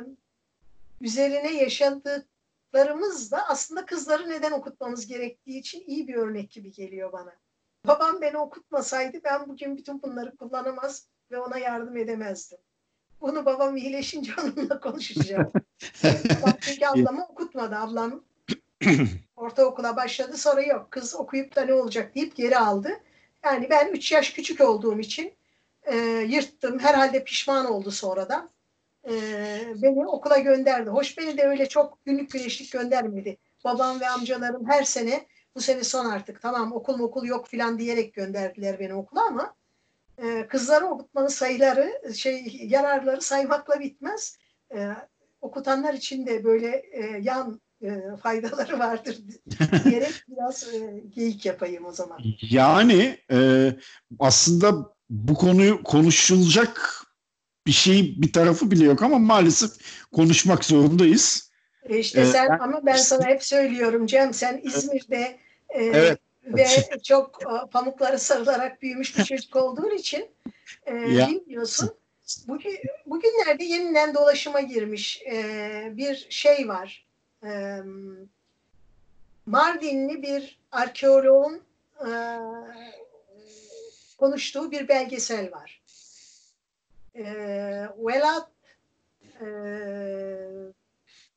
üzerine 1.01 1.53
yaşadıklarımız 1.53 3.33
da 3.33 3.49
aslında 3.49 3.87
kızları 3.87 4.31
neden 4.31 4.53
okutmamız 4.53 5.07
gerektiği 5.07 5.59
için 5.59 5.85
iyi 5.87 6.09
bir 6.09 6.15
örnek 6.15 6.51
gibi 6.51 6.73
geliyor 6.73 7.13
bana. 7.13 7.35
Babam 7.87 8.21
beni 8.21 8.39
okutmasaydı 8.39 9.25
ben 9.25 9.49
bugün 9.49 9.77
bütün 9.77 10.03
bunları 10.03 10.37
kullanamaz 10.37 11.09
ve 11.31 11.39
ona 11.39 11.59
yardım 11.59 11.97
edemezdim. 11.97 12.59
Bunu 13.25 13.47
babam 13.47 13.77
iyileşince 13.77 14.33
onunla 14.43 14.81
konuşacağım. 14.81 15.53
Çünkü 16.61 16.87
ablamı 16.87 17.27
okutmadı. 17.31 17.77
Ablam 17.77 18.25
ortaokula 19.37 19.97
başladı. 19.97 20.37
Sonra 20.37 20.63
yok 20.63 20.91
kız 20.91 21.15
okuyup 21.15 21.57
da 21.57 21.65
ne 21.65 21.75
olacak 21.75 22.15
deyip 22.15 22.37
geri 22.37 22.59
aldı. 22.59 23.01
Yani 23.45 23.67
ben 23.71 23.93
3 23.93 24.13
yaş 24.13 24.31
küçük 24.31 24.61
olduğum 24.61 24.99
için 24.99 25.33
e, 25.83 25.97
yırttım. 26.29 26.79
Herhalde 26.79 27.25
pişman 27.25 27.67
oldu 27.67 27.91
sonradan. 27.91 28.51
E, 29.09 29.13
beni 29.83 30.07
okula 30.07 30.39
gönderdi. 30.39 30.91
Hoş 30.91 31.19
beni 31.19 31.39
de 31.39 31.43
öyle 31.43 31.69
çok 31.69 32.05
günlük 32.05 32.31
güneşlik 32.31 32.73
göndermedi. 32.73 33.37
Babam 33.65 34.01
ve 34.01 34.09
amcalarım 34.09 34.69
her 34.69 34.83
sene 34.83 35.27
bu 35.55 35.61
sene 35.61 35.85
son 35.85 36.07
artık 36.07 36.43
tamam 36.43 36.73
okul 36.73 37.01
okul 37.01 37.25
yok 37.27 37.49
filan 37.49 37.79
diyerek 37.79 38.15
gönderdiler 38.15 38.79
beni 38.79 38.95
okula 38.95 39.27
ama 39.27 39.55
e, 40.23 40.47
kızları 40.49 40.87
okutmanın 40.87 41.29
sayıları 41.29 42.15
şey 42.15 42.61
yararları 42.63 43.21
saymakla 43.21 43.81
bitmez. 43.81 44.39
E, 44.75 44.89
okutanlar 45.41 45.95
için 45.95 46.27
de 46.27 46.45
böyle 46.45 46.83
e, 46.93 47.19
yan 47.23 47.61
e, 47.83 48.17
faydaları 48.23 48.79
vardır 48.79 49.19
diyerek 49.85 50.25
biraz 50.29 50.75
e, 50.75 51.03
geyik 51.15 51.47
yapayım 51.47 51.85
o 51.87 51.93
zaman. 51.93 52.19
Yani 52.51 53.19
e, 53.33 53.71
aslında 54.19 54.95
bu 55.11 55.35
konuyu 55.35 55.83
konuşulacak 55.83 57.05
bir 57.67 57.73
şey 57.73 58.23
bir 58.23 58.33
tarafı 58.33 58.71
bile 58.71 58.85
yok 58.85 59.03
ama 59.03 59.19
maalesef 59.19 59.71
konuşmak 60.13 60.65
zorundayız. 60.65 61.51
E 61.89 61.99
işte 61.99 62.21
Ee, 62.21 62.25
sen 62.25 62.49
ben- 62.49 62.59
ama 62.59 62.87
ben 62.87 62.97
sana 62.97 63.27
hep 63.27 63.45
söylüyorum 63.45 64.07
Cem 64.07 64.35
sen 64.35 64.61
İzmir'de 64.65 65.39
e, 65.69 65.85
Evet. 65.85 66.19
Ve 66.47 66.67
çok 67.03 67.43
e, 67.43 67.71
pamuklara 67.71 68.19
sarılarak 68.19 68.83
büyümüş 68.83 69.19
bir 69.19 69.25
çocuk 69.25 69.57
olduğun 69.57 69.91
için 69.91 70.31
e, 70.87 70.95
bilmiyorsun. 70.95 71.95
Bugün, 72.49 72.79
bugünlerde 73.07 73.65
yeniden 73.65 74.15
dolaşıma 74.15 74.61
girmiş 74.61 75.23
e, 75.23 75.93
bir 75.93 76.27
şey 76.31 76.69
var. 76.69 77.07
E, 77.45 77.79
Mardinli 79.47 80.23
bir 80.23 80.59
arkeoloğun 80.73 81.63
e, 82.01 82.11
konuştuğu 84.19 84.71
bir 84.71 84.89
belgesel 84.89 85.53
var. 85.53 85.83
E, 87.15 87.25
Velat 87.99 88.51
e, 89.41 89.47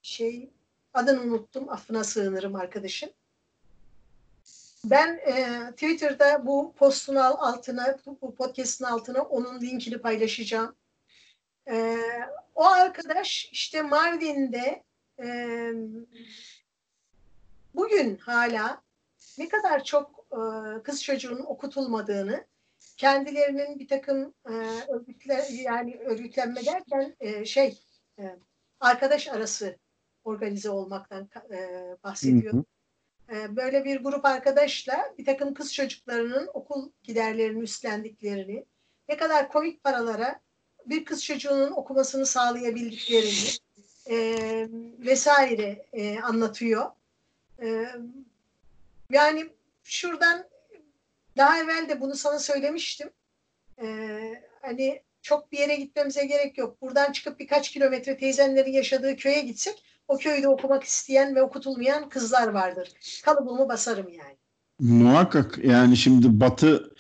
şey 0.02 0.50
adını 0.94 1.22
unuttum 1.22 1.70
affına 1.70 2.04
sığınırım 2.04 2.56
arkadaşım. 2.56 3.10
Ben 4.90 5.20
e, 5.26 5.72
Twitter'da 5.72 6.46
bu 6.46 6.74
postun 6.76 7.16
al- 7.16 7.38
altına, 7.40 7.98
bu, 8.06 8.36
podcast'ın 8.36 8.86
altına 8.86 9.22
onun 9.22 9.62
linkini 9.62 9.98
paylaşacağım. 9.98 10.76
E, 11.70 11.98
o 12.56 12.66
arkadaş 12.66 13.50
işte 13.52 13.82
Mardin'de 13.82 14.84
e, 15.20 15.28
bugün 17.76 18.18
hala 18.18 18.82
ne 19.38 19.50
kadar 19.50 19.84
çok 19.84 20.26
e, 20.32 20.40
kız 20.84 21.04
çocuğunun 21.04 21.46
okutulmadığını, 21.46 22.46
kendilerinin 22.98 23.80
bir 23.80 23.88
takım 23.88 24.34
e, 24.50 24.54
örgütler 24.90 25.44
yani 25.50 25.98
örgütlenme 25.98 26.66
derken 26.66 27.16
e, 27.20 27.46
şey 27.46 27.80
e, 28.20 28.36
arkadaş 28.80 29.28
arası 29.28 29.78
organize 30.24 30.70
olmaktan 30.70 31.30
e, 31.52 31.84
bahsediyor. 32.04 32.54
Hı 32.54 32.58
hı. 32.58 32.64
E, 33.32 33.56
böyle 33.56 33.86
bir 33.86 33.98
grup 33.98 34.26
arkadaşla 34.26 35.14
bir 35.18 35.26
takım 35.26 35.54
kız 35.54 35.74
çocuklarının 35.74 36.50
okul 36.54 36.92
giderlerini 37.04 37.64
üstlendiklerini, 37.64 38.66
ne 39.10 39.18
kadar 39.18 39.50
komik 39.50 39.84
paralara 39.84 40.40
bir 40.86 41.06
kız 41.06 41.26
çocuğunun 41.26 41.72
okumasını 41.72 42.26
sağlayabildiklerini 42.26 43.50
e, 44.10 44.18
vesaire 45.00 45.86
e, 45.94 46.20
anlatıyor. 46.20 46.92
E, 47.62 47.86
yani 49.10 49.50
şuradan 49.84 50.48
daha 51.38 51.60
evvel 51.60 51.90
de 51.90 52.02
bunu 52.02 52.16
sana 52.16 52.40
söylemiştim. 52.40 53.10
E, 53.82 53.88
hani 54.62 55.02
çok 55.22 55.52
bir 55.52 55.58
yere 55.58 55.76
gitmemize 55.76 56.26
gerek 56.26 56.58
yok. 56.58 56.82
Buradan 56.82 57.12
çıkıp 57.12 57.40
birkaç 57.40 57.72
kilometre 57.72 58.18
teyzenlerin 58.18 58.72
yaşadığı 58.72 59.16
köye 59.16 59.42
gitsek 59.42 59.84
o 60.08 60.18
köyde 60.18 60.48
okumak 60.48 60.84
isteyen 60.84 61.36
ve 61.36 61.42
okutulmayan 61.42 62.10
kızlar 62.10 62.48
vardır. 62.48 62.90
Kalıbımı 63.26 63.70
basarım 63.70 64.10
yani. 64.10 64.38
Muhakkak 64.80 65.58
yani 65.64 65.98
şimdi 65.98 66.40
Batı 66.40 66.94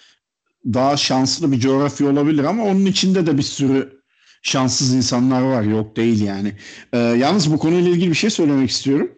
daha 0.65 0.97
şanslı 0.97 1.51
bir 1.51 1.59
coğrafya 1.59 2.09
olabilir 2.09 2.43
ama 2.43 2.63
onun 2.63 2.85
içinde 2.85 3.25
de 3.25 3.37
bir 3.37 3.43
sürü 3.43 4.01
şanssız 4.41 4.93
insanlar 4.93 5.41
var. 5.41 5.63
Yok 5.63 5.95
değil 5.95 6.23
yani. 6.23 6.53
Ee, 6.93 6.97
yalnız 6.97 7.53
bu 7.53 7.59
konuyla 7.59 7.91
ilgili 7.91 8.09
bir 8.09 8.15
şey 8.15 8.29
söylemek 8.29 8.69
istiyorum. 8.69 9.11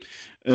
Ee, 0.46 0.54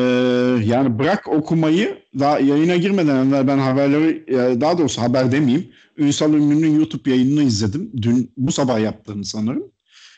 yani 0.64 0.98
bırak 0.98 1.28
okumayı 1.28 1.98
daha 2.18 2.38
yayına 2.38 2.76
girmeden 2.76 3.26
evvel 3.26 3.46
ben 3.46 3.58
haberleri 3.58 4.24
e, 4.28 4.60
daha 4.60 4.78
doğrusu 4.78 5.02
haber 5.02 5.32
demeyeyim. 5.32 5.70
Ünsal 5.96 6.34
Ünlü'nün 6.34 6.78
YouTube 6.78 7.10
yayınını 7.10 7.42
izledim. 7.42 7.90
Dün 8.02 8.32
bu 8.36 8.52
sabah 8.52 8.80
yaptığını 8.80 9.24
sanırım. 9.24 9.72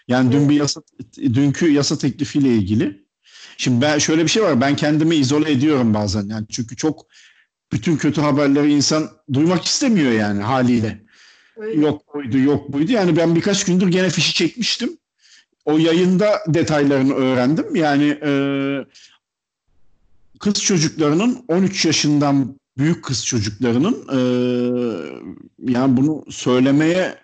Yani 0.08 0.32
dün 0.32 0.48
bir 0.48 0.54
yasa 0.54 0.82
dünkü 1.16 1.72
yasa 1.72 1.98
teklifiyle 1.98 2.48
ilgili. 2.48 3.05
Şimdi 3.56 3.80
ben 3.80 3.98
şöyle 3.98 4.22
bir 4.22 4.28
şey 4.28 4.42
var. 4.42 4.60
Ben 4.60 4.76
kendimi 4.76 5.16
izole 5.16 5.52
ediyorum 5.52 5.94
bazen. 5.94 6.28
Yani 6.28 6.46
çünkü 6.50 6.76
çok 6.76 7.06
bütün 7.72 7.96
kötü 7.96 8.20
haberleri 8.20 8.72
insan 8.72 9.10
duymak 9.32 9.64
istemiyor 9.64 10.12
yani 10.12 10.42
haliyle. 10.42 11.06
Öyle. 11.56 11.80
Yok 11.80 12.14
buydu, 12.14 12.38
yok 12.38 12.72
buydu. 12.72 12.92
Yani 12.92 13.16
ben 13.16 13.34
birkaç 13.34 13.64
gündür 13.64 13.88
gene 13.88 14.10
fişi 14.10 14.34
çekmiştim. 14.34 14.98
O 15.64 15.78
yayında 15.78 16.38
detaylarını 16.48 17.14
öğrendim. 17.14 17.76
Yani 17.76 18.18
e, 18.22 18.30
kız 20.40 20.62
çocuklarının 20.62 21.44
13 21.48 21.84
yaşından 21.84 22.60
büyük 22.78 23.04
kız 23.04 23.26
çocuklarının 23.26 23.94
e, 24.12 24.18
yani 25.72 25.96
bunu 25.96 26.24
söylemeye 26.30 27.14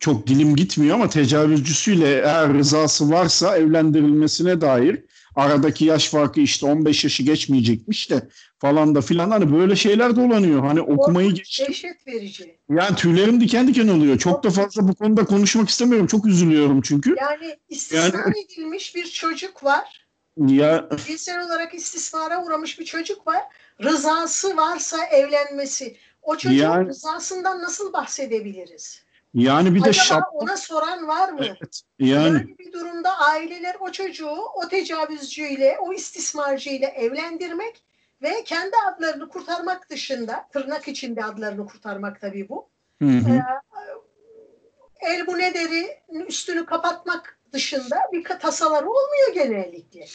çok 0.00 0.26
dilim 0.26 0.56
gitmiyor 0.56 0.94
ama 0.94 1.08
tecavüzcüsüyle 1.08 2.18
eğer 2.18 2.54
rızası 2.54 3.10
varsa 3.10 3.56
evlendirilmesine 3.56 4.60
dair 4.60 5.04
aradaki 5.36 5.84
yaş 5.84 6.08
farkı 6.08 6.40
işte 6.40 6.66
15 6.66 7.04
yaşı 7.04 7.22
geçmeyecekmiş 7.22 8.10
de 8.10 8.28
falan 8.58 8.94
da 8.94 9.00
filan 9.00 9.30
hani 9.30 9.52
böyle 9.52 9.76
şeyler 9.76 10.16
dolanıyor. 10.16 10.64
Hani 10.66 10.80
okumayı 10.80 11.30
geçtim. 11.34 11.66
Dehşet 11.68 12.06
verici. 12.06 12.58
Yani 12.70 12.96
tüylerim 12.96 13.40
diken 13.40 13.68
diken 13.68 13.88
oluyor. 13.88 14.18
Çok 14.18 14.44
da 14.44 14.50
fazla 14.50 14.88
bu 14.88 14.94
konuda 14.94 15.24
konuşmak 15.24 15.68
istemiyorum. 15.68 16.06
Çok 16.06 16.26
üzülüyorum 16.26 16.82
çünkü. 16.82 17.14
Yani 17.20 17.56
istismar 17.68 18.32
edilmiş 18.44 18.94
bir 18.94 19.06
çocuk 19.06 19.64
var. 19.64 20.06
Ya 20.36 20.88
Cinsel 21.06 21.46
olarak 21.46 21.74
istismara 21.74 22.44
uğramış 22.44 22.80
bir 22.80 22.84
çocuk 22.84 23.26
var. 23.26 23.42
Rızası 23.82 24.56
varsa 24.56 25.04
evlenmesi. 25.06 25.96
O 26.22 26.36
çocuğun 26.36 26.56
Yani- 26.56 26.88
rızasından 26.88 27.62
nasıl 27.62 27.92
bahsedebiliriz? 27.92 29.01
Yani 29.34 29.74
bir 29.74 29.84
de 29.84 29.88
Acaba 29.88 30.04
şap 30.04 30.24
ona 30.32 30.56
soran 30.56 31.08
var 31.08 31.28
mı? 31.28 31.44
Evet. 31.46 31.82
Yani 31.98 32.34
Böyle 32.34 32.58
bir 32.58 32.72
durumda 32.72 33.18
aileler 33.18 33.76
o 33.80 33.92
çocuğu 33.92 34.36
o 34.54 34.68
tecavüzcüyle, 34.68 35.78
o 35.80 35.92
istismarcıyla 35.92 36.88
evlendirmek 36.88 37.84
ve 38.22 38.44
kendi 38.44 38.76
adlarını 38.76 39.28
kurtarmak 39.28 39.90
dışında, 39.90 40.48
tırnak 40.52 40.88
içinde 40.88 41.24
adlarını 41.24 41.66
kurtarmak 41.66 42.20
tabii 42.20 42.48
bu. 42.48 42.68
hı 43.02 43.08
hı. 43.08 43.40
El 45.00 45.26
bu 45.26 45.38
ne 45.38 45.54
üstünü 46.28 46.66
kapatmak 46.66 47.38
dışında 47.52 47.96
bir 48.12 48.24
tasaları 48.24 48.90
olmuyor 48.90 49.34
genellikle. 49.34 50.06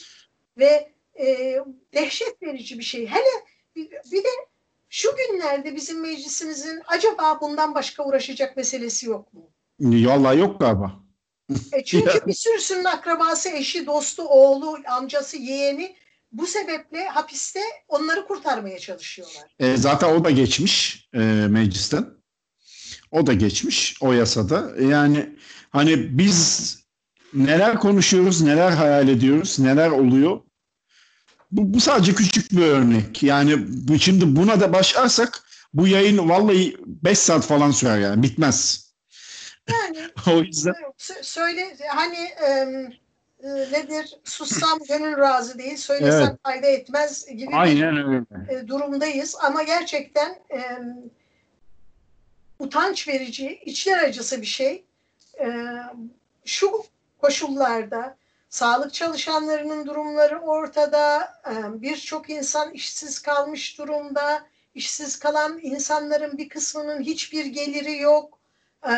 Ve 0.57 0.91
e, 1.19 1.57
dehşet 1.93 2.41
verici 2.41 2.79
bir 2.79 2.83
şey. 2.83 3.07
Hele 3.07 3.45
bir, 3.75 3.91
bir 4.11 4.23
de 4.23 4.29
şu 4.89 5.09
günlerde 5.15 5.75
bizim 5.75 6.01
meclisimizin 6.01 6.81
acaba 6.87 7.41
bundan 7.41 7.75
başka 7.75 8.03
uğraşacak 8.03 8.57
meselesi 8.57 9.05
yok 9.05 9.33
mu? 9.33 9.49
Vallahi 9.79 10.39
yok 10.39 10.59
galiba. 10.59 11.07
E 11.71 11.83
çünkü 11.85 12.27
bir 12.27 12.33
sürüsünün 12.33 12.83
akrabası, 12.83 13.49
eşi, 13.49 13.85
dostu, 13.85 14.23
oğlu, 14.23 14.77
amcası, 14.87 15.37
yeğeni 15.37 15.95
bu 16.31 16.47
sebeple 16.47 17.07
hapiste 17.07 17.59
onları 17.87 18.27
kurtarmaya 18.27 18.79
çalışıyorlar. 18.79 19.43
E, 19.59 19.77
zaten 19.77 20.07
o 20.07 20.23
da 20.23 20.31
geçmiş 20.31 21.07
e, 21.13 21.19
meclisten. 21.49 22.05
O 23.11 23.27
da 23.27 23.33
geçmiş 23.33 23.97
o 24.01 24.13
yasada. 24.13 24.71
Yani 24.81 25.35
hani 25.69 26.17
biz 26.17 26.77
neler 27.33 27.79
konuşuyoruz, 27.79 28.41
neler 28.41 28.71
hayal 28.71 29.07
ediyoruz, 29.07 29.59
neler 29.59 29.89
oluyor. 29.89 30.41
Bu, 31.51 31.73
bu 31.73 31.79
sadece 31.79 32.13
küçük 32.15 32.51
bir 32.51 32.61
örnek. 32.61 33.23
Yani 33.23 33.55
bu, 33.67 33.99
şimdi 33.99 34.35
buna 34.35 34.59
da 34.59 34.73
başlarsak 34.73 35.43
bu 35.73 35.87
yayın 35.87 36.29
vallahi 36.29 36.77
5 36.85 37.19
saat 37.19 37.45
falan 37.45 37.71
sürer 37.71 37.99
yani 37.99 38.23
bitmez. 38.23 38.87
Yani 39.69 40.07
o 40.27 40.41
yüzden 40.41 40.73
Sö- 40.97 41.23
söyle 41.23 41.77
hani 41.87 42.17
e, 42.17 42.65
nedir 43.71 44.15
sussam 44.23 44.79
gönül 44.89 45.17
razı 45.17 45.57
değil 45.59 45.77
söylesem 45.77 46.27
Evet. 46.27 46.39
fayda 46.43 46.67
etmez 46.67 47.25
gibi 47.25 47.55
aynen 47.55 47.97
öyle. 47.97 48.25
bir 48.31 48.55
e, 48.55 48.67
durumdayız 48.67 49.35
ama 49.41 49.63
gerçekten 49.63 50.39
em, 50.49 50.95
utanç 52.59 53.07
verici 53.07 53.59
içler 53.65 54.03
acısı 54.03 54.41
bir 54.41 54.47
şey. 54.47 54.83
E, 55.39 55.47
şu 56.45 56.71
koşullarda 57.17 58.17
sağlık 58.49 58.93
çalışanlarının 58.93 59.85
durumları 59.85 60.39
ortada, 60.39 61.33
e, 61.51 61.81
birçok 61.81 62.29
insan 62.29 62.71
işsiz 62.71 63.19
kalmış 63.21 63.77
durumda, 63.77 64.47
işsiz 64.73 65.19
kalan 65.19 65.59
insanların 65.61 66.37
bir 66.37 66.49
kısmının 66.49 67.01
hiçbir 67.01 67.45
geliri 67.45 67.97
yok. 67.97 68.39
E, 68.89 68.93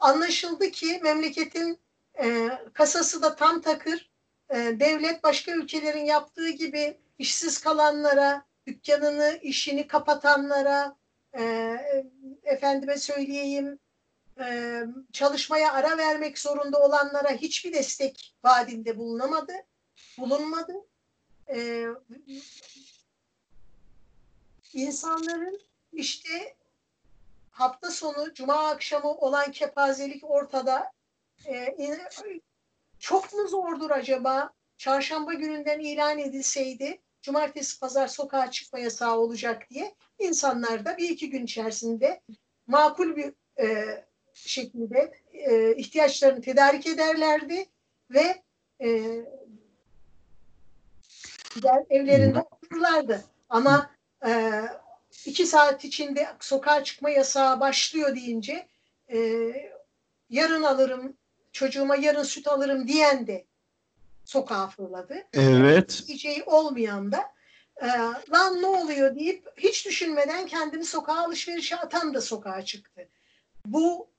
anlaşıldı 0.00 0.70
ki 0.70 1.00
memleketin 1.02 1.78
e, 2.20 2.48
kasası 2.72 3.22
da 3.22 3.36
tam 3.36 3.60
takır. 3.60 4.10
Devlet 4.54 5.24
başka 5.24 5.52
ülkelerin 5.52 6.04
yaptığı 6.04 6.48
gibi 6.48 6.98
işsiz 7.18 7.60
kalanlara, 7.60 8.44
dükkanını, 8.66 9.38
işini 9.42 9.86
kapatanlara, 9.86 10.96
efendime 12.42 12.98
söyleyeyim, 12.98 13.78
e, 14.40 14.82
çalışmaya 15.12 15.72
ara 15.72 15.98
vermek 15.98 16.38
zorunda 16.38 16.78
olanlara 16.78 17.30
hiçbir 17.32 17.72
destek 17.72 18.34
vaadinde 18.44 18.98
bulunamadı, 18.98 19.52
bulunmadı. 20.18 20.72
E, 21.48 21.86
insanların 24.72 25.60
işte 25.92 26.56
hafta 27.50 27.90
sonu, 27.90 28.34
cuma 28.34 28.68
akşamı 28.68 29.10
olan 29.10 29.52
kepazelik 29.52 30.30
ortada. 30.30 30.92
E, 31.46 31.76
çok 32.98 33.32
mu 33.32 33.48
zordur 33.48 33.90
acaba? 33.90 34.52
Çarşamba 34.78 35.32
gününden 35.32 35.80
ilan 35.80 36.18
edilseydi 36.18 37.00
cumartesi 37.22 37.80
pazar 37.80 38.08
sokağa 38.08 38.50
çıkma 38.50 38.78
yasağı 38.78 39.18
olacak 39.18 39.70
diye 39.70 39.94
insanlar 40.18 40.84
da 40.84 40.96
bir 40.96 41.08
iki 41.08 41.30
gün 41.30 41.44
içerisinde 41.44 42.20
makul 42.66 43.16
bir 43.16 43.34
e, 43.60 43.86
şekilde 44.48 45.12
e, 45.32 45.76
ihtiyaçlarını 45.76 46.40
tedarik 46.40 46.86
ederlerdi 46.86 47.66
ve 48.10 48.42
e, 48.80 48.88
evlerinde 51.90 52.40
otururlardı. 52.40 53.24
Ama 53.48 53.90
e, 54.26 54.62
iki 55.26 55.46
saat 55.46 55.84
içinde 55.84 56.26
sokağa 56.40 56.84
çıkma 56.84 57.10
yasağı 57.10 57.60
başlıyor 57.60 58.14
deyince 58.14 58.68
e, 59.12 59.18
yarın 60.30 60.62
alırım 60.62 61.16
çocuğuma 61.52 61.96
yarın 61.96 62.22
süt 62.22 62.48
alırım 62.48 62.88
diyen 62.88 63.26
de 63.26 63.46
sokağa 64.24 64.66
fırladı. 64.66 65.14
Evet. 65.32 66.04
Hiç 66.08 66.26
olmayan 66.46 67.12
da 67.12 67.22
e, 67.76 67.86
lan 68.32 68.62
ne 68.62 68.66
oluyor 68.66 69.14
deyip 69.14 69.48
hiç 69.56 69.86
düşünmeden 69.86 70.46
kendini 70.46 70.84
sokağa 70.84 71.24
alışverişe 71.24 71.76
atan 71.76 72.14
da 72.14 72.20
sokağa 72.20 72.64
çıktı. 72.64 73.08
Bu 73.66 74.10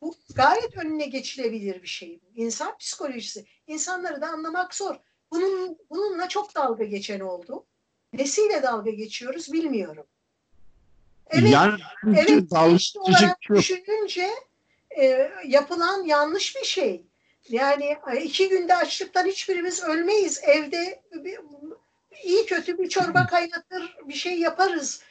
bu 0.00 0.14
gayet 0.34 0.76
önüne 0.76 1.06
geçilebilir 1.06 1.82
bir 1.82 1.88
şey. 1.88 2.20
İnsan 2.34 2.78
psikolojisi. 2.78 3.46
İnsanları 3.66 4.20
da 4.20 4.28
anlamak 4.28 4.74
zor. 4.74 4.96
Bunun, 5.30 5.78
bununla 5.90 6.28
çok 6.28 6.54
dalga 6.54 6.84
geçen 6.84 7.20
oldu. 7.20 7.66
Nesiyle 8.12 8.62
dalga 8.62 8.90
geçiyoruz 8.90 9.52
bilmiyorum. 9.52 10.06
Evet, 11.30 11.50
yani, 11.50 11.80
evet 12.16 12.52
olarak 12.96 13.40
düşününce 13.54 14.30
e, 15.00 15.30
yapılan 15.46 16.04
yanlış 16.04 16.56
bir 16.56 16.64
şey. 16.64 17.06
Yani 17.48 17.96
iki 18.22 18.48
günde 18.48 18.76
açlıktan 18.76 19.26
hiçbirimiz 19.26 19.82
ölmeyiz. 19.82 20.40
Evde 20.42 21.02
bir, 21.12 21.38
iyi 22.24 22.46
kötü 22.46 22.78
bir 22.78 22.88
çorba 22.88 23.26
kaynatır, 23.30 23.96
bir 24.04 24.14
şey 24.14 24.38
yaparız. 24.38 25.02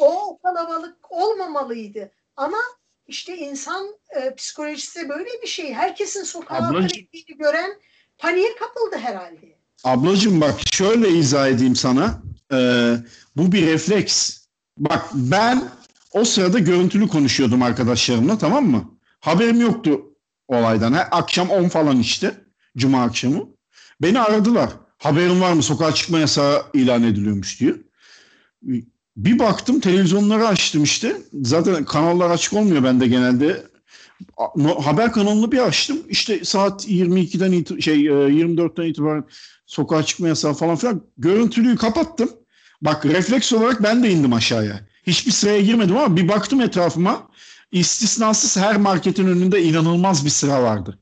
O 0.00 0.38
kalabalık 0.42 1.12
olmamalıydı. 1.12 2.10
Ama 2.36 2.58
işte 3.06 3.36
insan 3.36 3.86
e, 4.16 4.34
psikolojisi 4.34 5.08
böyle 5.08 5.42
bir 5.42 5.46
şey. 5.46 5.74
Herkesin 5.74 6.24
sokağa 6.24 6.54
Ablacığım, 6.54 7.06
gören 7.38 7.70
paniğe 8.18 8.56
kapıldı 8.56 8.96
herhalde. 8.98 9.58
Ablacığım 9.84 10.40
bak 10.40 10.54
şöyle 10.72 11.08
izah 11.08 11.48
edeyim 11.48 11.76
sana. 11.76 12.22
Ee, 12.52 12.96
bu 13.36 13.52
bir 13.52 13.66
refleks. 13.66 14.38
Bak 14.78 15.10
ben 15.14 15.64
o 16.12 16.24
sırada 16.24 16.58
görüntülü 16.58 17.08
konuşuyordum 17.08 17.62
arkadaşlarımla 17.62 18.38
tamam 18.38 18.66
mı? 18.66 18.98
Haberim 19.20 19.60
yoktu 19.60 20.00
olaydan. 20.48 20.92
Ha, 20.92 21.08
akşam 21.10 21.50
10 21.50 21.68
falan 21.68 21.98
işte. 21.98 22.34
Cuma 22.76 23.02
akşamı. 23.02 23.48
Beni 24.02 24.20
aradılar. 24.20 24.70
Haberin 24.98 25.40
var 25.40 25.52
mı 25.52 25.62
sokağa 25.62 25.94
çıkma 25.94 26.18
yasağı 26.18 26.62
ilan 26.74 27.02
ediliyormuş 27.02 27.60
diyor. 27.60 27.78
Bir 29.16 29.38
baktım 29.38 29.80
televizyonları 29.80 30.46
açtım 30.46 30.82
işte. 30.82 31.16
Zaten 31.42 31.84
kanallar 31.84 32.30
açık 32.30 32.52
olmuyor 32.52 32.84
bende 32.84 33.06
genelde. 33.06 33.62
Haber 34.82 35.12
kanalını 35.12 35.52
bir 35.52 35.58
açtım. 35.58 36.02
İşte 36.08 36.44
saat 36.44 36.88
22'den 36.88 37.52
it- 37.52 37.82
şey 37.82 37.96
24'ten 38.04 38.82
e, 38.82 38.88
itibaren 38.88 39.24
sokağa 39.66 40.02
çıkma 40.02 40.28
yasağı 40.28 40.54
falan 40.54 40.76
filan. 40.76 41.02
Görüntülüyü 41.18 41.76
kapattım. 41.76 42.30
Bak 42.82 43.06
refleks 43.06 43.52
olarak 43.52 43.82
ben 43.82 44.02
de 44.02 44.10
indim 44.10 44.32
aşağıya. 44.32 44.80
Hiçbir 45.06 45.32
sıraya 45.32 45.60
girmedim 45.60 45.96
ama 45.96 46.16
bir 46.16 46.28
baktım 46.28 46.60
etrafıma. 46.60 47.28
İstisnasız 47.72 48.56
her 48.56 48.76
marketin 48.76 49.26
önünde 49.26 49.62
inanılmaz 49.62 50.24
bir 50.24 50.30
sıra 50.30 50.62
vardı. 50.62 50.98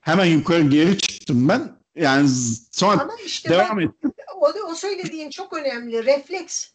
Hemen 0.00 0.24
yukarı 0.24 0.62
geri 0.62 0.98
çıktım 0.98 1.48
ben. 1.48 1.72
Yani 1.96 2.28
sonra 2.70 3.08
işte 3.26 3.50
devam 3.50 3.76
bak, 3.76 3.82
ettim. 3.84 4.12
O, 4.36 4.70
o 4.70 4.74
söylediğin 4.74 5.30
çok 5.30 5.52
önemli. 5.52 6.04
Refleks. 6.04 6.71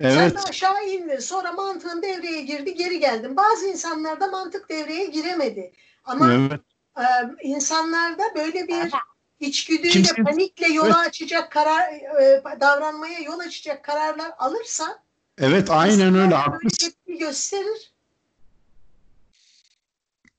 Evet. 0.00 0.14
Sen 0.14 0.34
de 0.34 0.40
aşağı 0.48 0.86
indin. 0.86 1.18
Sonra 1.18 1.52
mantığın 1.52 2.02
devreye 2.02 2.42
girdi, 2.42 2.74
geri 2.74 3.00
geldin. 3.00 3.36
Bazı 3.36 3.66
insanlarda 3.66 4.26
mantık 4.26 4.68
devreye 4.68 5.06
giremedi. 5.06 5.72
Ama 6.04 6.32
evet. 6.32 6.60
e, 6.98 7.02
insanlarda 7.42 8.22
böyle 8.36 8.68
bir 8.68 8.92
içgüdüyle, 9.40 9.90
Kimse... 9.92 10.22
panikle 10.22 10.68
yola 10.68 10.96
evet. 10.96 11.08
açacak 11.08 11.52
karar, 11.52 11.92
e, 11.92 12.42
davranmaya 12.60 13.18
yol 13.18 13.38
açacak 13.38 13.84
kararlar 13.84 14.32
alırsa 14.38 15.04
Evet, 15.38 15.70
aynen 15.70 16.14
öyle. 16.14 16.34
Haklısın. 16.34 16.94
gösterir. 17.06 17.92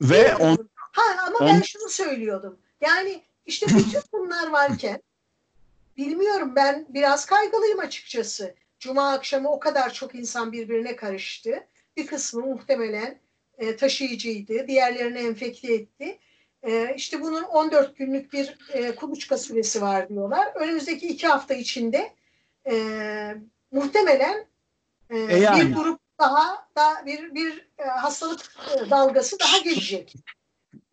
Ve 0.01 0.35
on, 0.35 0.69
ha, 0.75 1.01
ama 1.27 1.37
on... 1.37 1.47
ben 1.47 1.61
şunu 1.61 1.89
söylüyordum. 1.89 2.57
Yani 2.81 3.23
işte 3.45 3.67
bütün 3.67 4.01
bunlar 4.13 4.47
varken 4.47 5.01
bilmiyorum 5.97 6.55
ben 6.55 6.85
biraz 6.89 7.25
kaygılıyım 7.25 7.79
açıkçası. 7.79 8.55
Cuma 8.86 9.12
akşamı 9.12 9.52
o 9.52 9.60
kadar 9.60 9.93
çok 9.93 10.15
insan 10.15 10.52
birbirine 10.52 10.95
karıştı. 10.95 11.67
Bir 11.98 12.08
kısmı 12.08 12.41
muhtemelen 12.41 13.19
e, 13.58 13.76
taşıyıcıydı. 13.76 14.67
Diğerlerini 14.67 15.19
enfekte 15.19 15.74
etti. 15.74 16.19
E, 16.63 16.95
işte 16.95 17.21
bunun 17.21 17.43
14 17.43 17.98
günlük 17.98 18.34
bir 18.34 18.58
e, 18.74 18.95
kuluçka 18.95 19.38
süresi 19.38 19.82
var 19.82 20.10
diyorlar. 20.10 20.52
Önümüzdeki 20.56 21.08
iki 21.08 21.28
hafta 21.28 21.54
içinde 21.54 22.13
e, 22.69 22.76
muhtemelen 23.71 24.45
e, 25.10 25.17
e 25.17 25.38
yani. 25.38 25.69
bir 25.69 25.76
grup 25.76 26.00
daha 26.19 26.67
da 26.78 27.06
bir 27.06 27.36
bir 27.36 27.67
e, 27.78 27.84
hastalık 27.84 28.56
e, 28.76 28.89
dalgası 28.89 29.39
daha 29.39 29.58
gelecek. 29.58 30.15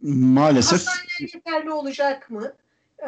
Maalesef. 0.03 0.73
Hastaneler 0.73 1.35
yeterli 1.35 1.71
olacak 1.71 2.31
mı? 2.31 2.53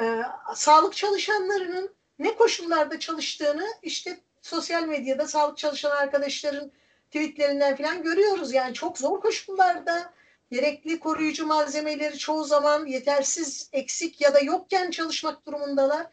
E, 0.00 0.22
sağlık 0.54 0.96
çalışanlarının 0.96 1.94
ne 2.18 2.34
koşullarda 2.34 2.98
çalıştığını 2.98 3.66
işte 3.82 4.20
sosyal 4.44 4.86
medyada 4.86 5.28
sağlık 5.28 5.58
çalışan 5.58 5.90
arkadaşların 5.90 6.72
tweetlerinden 7.06 7.76
falan 7.76 8.02
görüyoruz. 8.02 8.52
Yani 8.52 8.74
çok 8.74 8.98
zor 8.98 9.20
koşullarda 9.20 10.12
gerekli 10.50 10.98
koruyucu 10.98 11.46
malzemeleri 11.46 12.18
çoğu 12.18 12.44
zaman 12.44 12.86
yetersiz, 12.86 13.68
eksik 13.72 14.20
ya 14.20 14.34
da 14.34 14.40
yokken 14.40 14.90
çalışmak 14.90 15.46
durumundalar. 15.46 16.06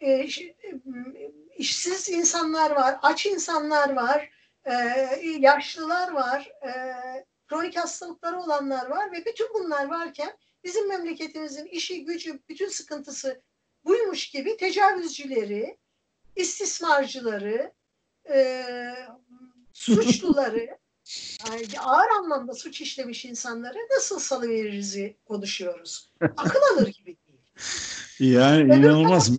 E, 0.00 0.28
işsiz 1.56 2.08
insanlar 2.08 2.70
var, 2.70 2.98
aç 3.02 3.26
insanlar 3.26 3.92
var, 3.92 4.30
e, 4.64 4.72
yaşlılar 5.38 6.12
var, 6.12 6.52
e, 6.66 6.70
kronik 7.48 7.76
hastalıkları 7.76 8.40
olanlar 8.40 8.86
var 8.90 9.12
ve 9.12 9.24
bütün 9.24 9.54
bunlar 9.54 9.90
varken 9.90 10.36
bizim 10.64 10.88
memleketimizin 10.88 11.66
işi, 11.66 12.04
gücü, 12.04 12.40
bütün 12.48 12.68
sıkıntısı 12.68 13.42
buymuş 13.84 14.30
gibi 14.30 14.56
tecavüzcüleri, 14.56 15.79
istismarcıları, 16.36 17.72
e, 18.30 18.64
suçluları, 19.72 20.66
yani 21.50 21.80
ağır 21.80 22.10
anlamda 22.10 22.54
suç 22.54 22.80
işlemiş 22.80 23.24
insanları 23.24 23.78
nasıl 23.96 24.18
salıveririz 24.18 24.98
konuşuyoruz. 25.24 26.10
Akıl 26.36 26.60
alır 26.72 26.86
gibi 26.86 27.16
değil. 27.26 27.40
Yani 28.18 28.64
Öbür 28.64 28.74
inanılmaz. 28.74 29.30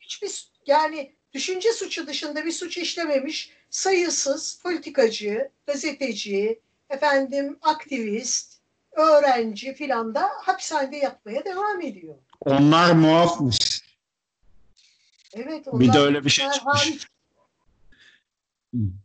Hiçbir, 0.00 0.50
yani 0.66 1.16
düşünce 1.32 1.72
suçu 1.72 2.06
dışında 2.06 2.44
bir 2.44 2.52
suç 2.52 2.78
işlememiş 2.78 3.50
sayısız 3.70 4.60
politikacı, 4.62 5.50
gazeteci, 5.66 6.60
efendim 6.90 7.58
aktivist, 7.62 8.52
öğrenci 8.92 9.74
filan 9.74 10.14
da 10.14 10.30
hapishanede 10.42 10.96
yatmaya 10.96 11.44
devam 11.44 11.80
ediyor. 11.80 12.14
Onlar 12.40 12.92
muafmış. 12.92 13.71
Evet. 15.34 15.66
Bir 15.72 15.92
de 15.92 15.98
öyle 15.98 16.24
bir 16.24 16.30
şey 16.30 16.46
çıkmış. 16.50 17.08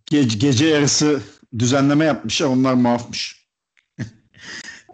Ge 0.06 0.24
gece 0.24 0.68
yarısı 0.68 1.22
düzenleme 1.60 2.06
yapmışlar. 2.06 2.48
Onlar 2.48 2.74
muafmış. 2.74 3.48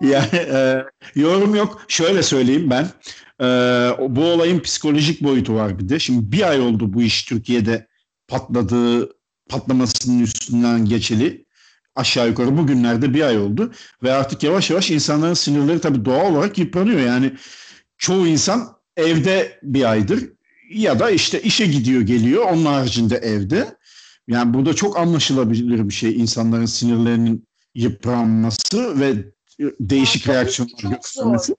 Yani 0.01 0.35
e, 0.35 0.85
yorum 1.15 1.55
yok. 1.55 1.85
Şöyle 1.87 2.23
söyleyeyim 2.23 2.69
ben. 2.69 2.87
E, 3.41 3.45
bu 4.09 4.23
olayın 4.25 4.59
psikolojik 4.59 5.23
boyutu 5.23 5.55
var 5.55 5.79
bir 5.79 5.89
de. 5.89 5.99
Şimdi 5.99 6.31
bir 6.31 6.49
ay 6.49 6.61
oldu 6.61 6.93
bu 6.93 7.01
iş 7.01 7.23
Türkiye'de 7.23 7.87
patladığı 8.27 9.09
patlamasının 9.49 10.19
üstünden 10.19 10.85
geçeli. 10.85 11.45
Aşağı 11.95 12.27
yukarı 12.27 12.57
bugünlerde 12.57 13.13
bir 13.13 13.21
ay 13.21 13.37
oldu. 13.37 13.73
Ve 14.03 14.13
artık 14.13 14.43
yavaş 14.43 14.69
yavaş 14.69 14.91
insanların 14.91 15.33
sinirleri 15.33 15.81
tabii 15.81 16.05
doğal 16.05 16.33
olarak 16.33 16.57
yıpranıyor. 16.57 16.99
Yani 16.99 17.33
çoğu 17.97 18.27
insan 18.27 18.77
evde 18.97 19.59
bir 19.63 19.91
aydır 19.91 20.29
ya 20.73 20.99
da 20.99 21.11
işte 21.11 21.41
işe 21.41 21.65
gidiyor 21.65 22.01
geliyor. 22.01 22.45
Onun 22.45 22.65
haricinde 22.65 23.15
evde. 23.15 23.77
Yani 24.27 24.53
burada 24.53 24.73
çok 24.73 24.97
anlaşılabilir 24.97 25.89
bir 25.89 25.93
şey 25.93 26.15
insanların 26.15 26.65
sinirlerinin 26.65 27.47
yıpranması 27.75 28.99
ve 28.99 29.33
değişik 29.79 30.27
Ya, 30.27 30.33
reaksiyonlar 30.33 30.95
göstermesi. 30.95 31.55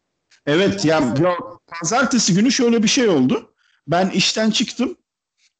Evet 0.46 0.84
ya, 0.84 1.14
ya 1.22 1.36
pazartesi 1.66 2.34
günü 2.34 2.52
şöyle 2.52 2.82
bir 2.82 2.88
şey 2.88 3.08
oldu. 3.08 3.54
Ben 3.88 4.10
işten 4.10 4.50
çıktım. 4.50 4.96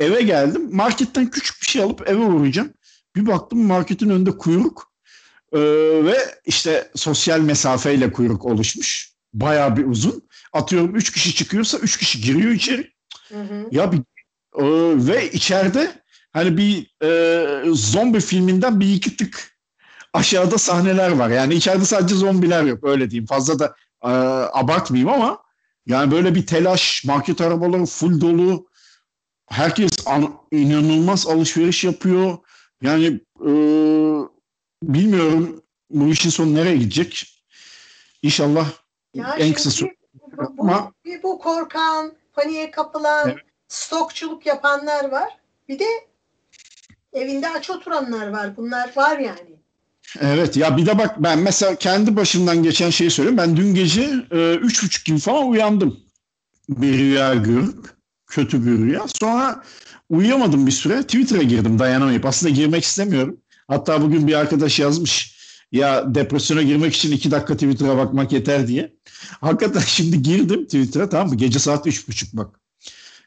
Eve 0.00 0.22
geldim. 0.22 0.76
Marketten 0.76 1.30
küçük 1.30 1.62
bir 1.62 1.66
şey 1.66 1.82
alıp 1.82 2.08
eve 2.08 2.24
uğrayacağım. 2.24 2.72
Bir 3.16 3.26
baktım 3.26 3.66
marketin 3.66 4.10
önünde 4.10 4.30
kuyruk. 4.30 4.92
Ee, 5.52 5.60
ve 6.04 6.18
işte 6.44 6.90
sosyal 6.94 7.40
mesafeyle 7.40 8.12
kuyruk 8.12 8.44
oluşmuş. 8.44 9.12
Bayağı 9.34 9.76
bir 9.76 9.86
uzun. 9.86 10.28
Atıyorum 10.52 10.96
3 10.96 11.12
kişi 11.12 11.34
çıkıyorsa 11.34 11.78
3 11.78 11.96
kişi 11.96 12.20
giriyor 12.20 12.50
içeri. 12.50 12.93
Hı 13.28 13.40
hı. 13.42 13.68
Ya 13.70 13.92
bir 13.92 13.98
e, 14.58 14.64
ve 15.06 15.30
içeride 15.30 16.02
hani 16.32 16.56
bir 16.56 16.94
e, 17.02 17.74
zombi 17.74 18.20
filminden 18.20 18.80
bir 18.80 18.94
iki 18.94 19.16
tık 19.16 19.54
aşağıda 20.12 20.58
sahneler 20.58 21.10
var. 21.10 21.30
Yani 21.30 21.54
içeride 21.54 21.84
sadece 21.84 22.14
zombiler 22.14 22.62
yok 22.62 22.84
öyle 22.84 23.10
diyeyim. 23.10 23.26
Fazla 23.26 23.58
da 23.58 23.76
e, 24.02 24.08
abartmayayım 24.52 25.08
ama 25.12 25.42
yani 25.86 26.10
böyle 26.10 26.34
bir 26.34 26.46
telaş, 26.46 27.04
market 27.04 27.40
arabaları 27.40 27.86
full 27.86 28.20
dolu. 28.20 28.68
Herkes 29.48 29.90
an- 30.06 30.34
inanılmaz 30.52 31.26
alışveriş 31.26 31.84
yapıyor. 31.84 32.38
Yani 32.82 33.20
e, 33.40 33.50
bilmiyorum 34.82 35.62
bu 35.90 36.08
işin 36.08 36.30
sonu 36.30 36.54
nereye 36.54 36.76
gidecek. 36.76 37.42
İnşallah 38.22 38.70
Ya 39.14 39.34
en 39.38 39.52
kısa 39.52 39.70
süre 39.70 39.94
bu, 40.38 40.58
bu, 40.58 40.92
bu 41.22 41.38
korkan, 41.38 42.12
paniğe 42.34 42.70
kapılan, 42.70 43.28
Evet. 43.28 43.38
stokçuluk 43.68 44.46
yapanlar 44.46 45.10
var. 45.10 45.28
Bir 45.68 45.78
de 45.78 45.86
evinde 47.12 47.48
aç 47.48 47.70
oturanlar 47.70 48.28
var. 48.28 48.56
Bunlar 48.56 48.90
var 48.96 49.18
yani. 49.18 49.54
Evet 50.20 50.56
ya 50.56 50.76
bir 50.76 50.86
de 50.86 50.98
bak 50.98 51.22
ben 51.22 51.38
mesela 51.38 51.74
kendi 51.74 52.16
başımdan 52.16 52.62
geçen 52.62 52.90
şeyi 52.90 53.10
söyleyeyim. 53.10 53.38
Ben 53.38 53.56
dün 53.56 53.74
gece 53.74 54.10
e, 54.30 54.54
üç 54.54 54.84
buçuk 54.84 55.04
gibi 55.04 55.18
falan 55.18 55.48
uyandım. 55.48 56.00
Bir 56.68 56.98
rüya 56.98 57.34
görüp 57.34 57.90
kötü 58.26 58.66
bir 58.66 58.78
rüya. 58.78 59.04
Sonra 59.20 59.62
uyuyamadım 60.10 60.66
bir 60.66 60.72
süre. 60.72 61.02
Twitter'a 61.02 61.42
girdim 61.42 61.78
dayanamayıp. 61.78 62.26
Aslında 62.26 62.52
girmek 62.52 62.84
istemiyorum. 62.84 63.40
Hatta 63.68 64.02
bugün 64.02 64.26
bir 64.28 64.34
arkadaş 64.34 64.80
yazmış. 64.80 65.33
Ya 65.74 66.14
depresyona 66.14 66.62
girmek 66.62 66.94
için 66.94 67.12
iki 67.12 67.30
dakika 67.30 67.54
Twitter'a 67.54 67.96
bakmak 67.96 68.32
yeter 68.32 68.68
diye. 68.68 68.94
Hakikaten 69.40 69.80
şimdi 69.86 70.22
girdim 70.22 70.64
Twitter'a 70.64 71.08
tamam 71.08 71.28
mı? 71.28 71.34
Gece 71.34 71.58
saat 71.58 71.86
üç 71.86 72.08
buçuk 72.08 72.32
bak. 72.32 72.60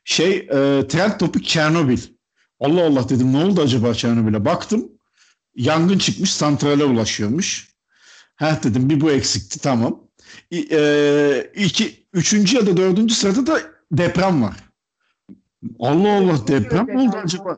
Şey 0.03 0.37
e, 0.37 0.87
trend 0.87 1.11
topik 1.19 1.45
Çernobil. 1.45 1.99
Allah 2.59 2.85
Allah 2.85 3.09
dedim 3.09 3.33
ne 3.33 3.37
oldu 3.45 3.61
acaba 3.61 3.93
Çernobil'e? 3.93 4.45
Baktım 4.45 4.91
yangın 5.55 5.97
çıkmış 5.97 6.33
santrale 6.33 6.83
ulaşıyormuş. 6.83 7.67
Ha 8.35 8.59
dedim 8.63 8.89
bir 8.89 9.01
bu 9.01 9.11
eksikti 9.11 9.59
tamam. 9.59 10.03
İ- 10.51 10.67
e, 10.71 11.51
iki, 11.55 12.07
üçüncü 12.13 12.55
ya 12.55 12.67
da 12.67 12.77
dördüncü 12.77 13.15
sırada 13.15 13.47
da 13.47 13.61
deprem 13.91 14.43
var. 14.43 14.55
Allah 15.79 16.11
Allah 16.17 16.47
deprem 16.47 16.97
oldu 16.97 17.15
acaba? 17.23 17.57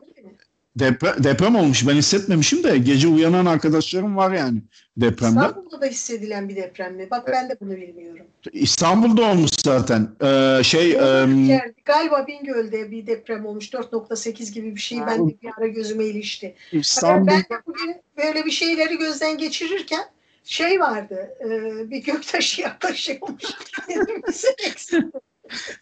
Depre- 0.78 1.24
deprem 1.24 1.56
olmuş 1.56 1.86
ben 1.88 1.94
hissetmemişim 1.94 2.64
de 2.64 2.78
gece 2.78 3.08
uyanan 3.08 3.46
arkadaşlarım 3.46 4.16
var 4.16 4.32
yani 4.32 4.62
depremde. 4.96 5.40
İstanbul'da 5.40 5.80
da 5.80 5.86
hissedilen 5.86 6.48
bir 6.48 6.56
deprem 6.56 6.94
mi? 6.96 7.10
Bak 7.10 7.28
ben 7.32 7.48
de 7.48 7.56
bunu 7.60 7.76
bilmiyorum. 7.76 8.26
İstanbul'da 8.52 9.22
olmuş 9.22 9.50
zaten. 9.64 10.08
Ee, 10.22 10.64
şey 10.64 10.90
Yani 10.90 11.74
galiba 11.84 12.26
Bingöl'de 12.26 12.90
bir 12.90 13.06
deprem 13.06 13.46
olmuş. 13.46 13.72
4.8 13.72 14.52
gibi 14.52 14.74
bir 14.74 14.80
şey. 14.80 14.98
Ben 15.06 15.28
de 15.28 15.34
bir 15.42 15.50
ara 15.58 15.66
gözüme 15.66 16.04
ilişti. 16.04 16.54
Hatta 16.64 16.78
İstanbul 16.78 17.26
ben 17.26 17.40
de 17.40 17.62
bugün 17.66 17.96
böyle 18.16 18.44
bir 18.46 18.50
şeyleri 18.50 18.98
gözden 18.98 19.38
geçirirken 19.38 20.04
şey 20.44 20.80
vardı. 20.80 21.28
e, 21.44 21.50
bir 21.90 22.04
göktaşı 22.04 22.60
yaklaşıyormuş. 22.62 23.44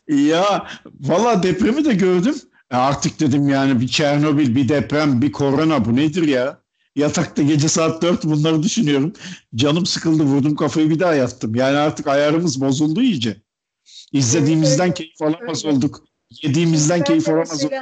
Ya 0.08 0.66
valla 1.00 1.42
depremi 1.42 1.84
de 1.84 1.94
gördüm. 1.94 2.34
E 2.72 2.76
Artık 2.76 3.20
dedim 3.20 3.48
yani 3.48 3.80
bir 3.80 3.88
Çernobil, 3.88 4.54
bir 4.54 4.68
deprem, 4.68 5.22
bir 5.22 5.32
korona 5.32 5.84
bu 5.84 5.96
nedir 5.96 6.28
ya? 6.28 6.58
Yatakta 6.96 7.42
gece 7.42 7.68
saat 7.68 8.02
4 8.02 8.24
bunları 8.24 8.62
düşünüyorum. 8.62 9.12
Canım 9.54 9.86
sıkıldı 9.86 10.22
vurdum 10.22 10.56
kafayı 10.56 10.90
bir 10.90 11.00
daha 11.00 11.14
yattım. 11.14 11.54
Yani 11.54 11.76
artık 11.76 12.06
ayarımız 12.06 12.60
bozuldu 12.60 13.02
iyice. 13.02 13.36
İzlediğimizden 14.12 14.86
Evet, 14.86 14.96
keyif 14.96 15.22
alamaz 15.22 15.64
öyle. 15.64 15.76
olduk. 15.76 16.04
Yediğimizden 16.42 16.98
Ben 16.98 17.04
keyif 17.04 17.28
alamaz 17.28 17.64
olduk. 17.64 17.72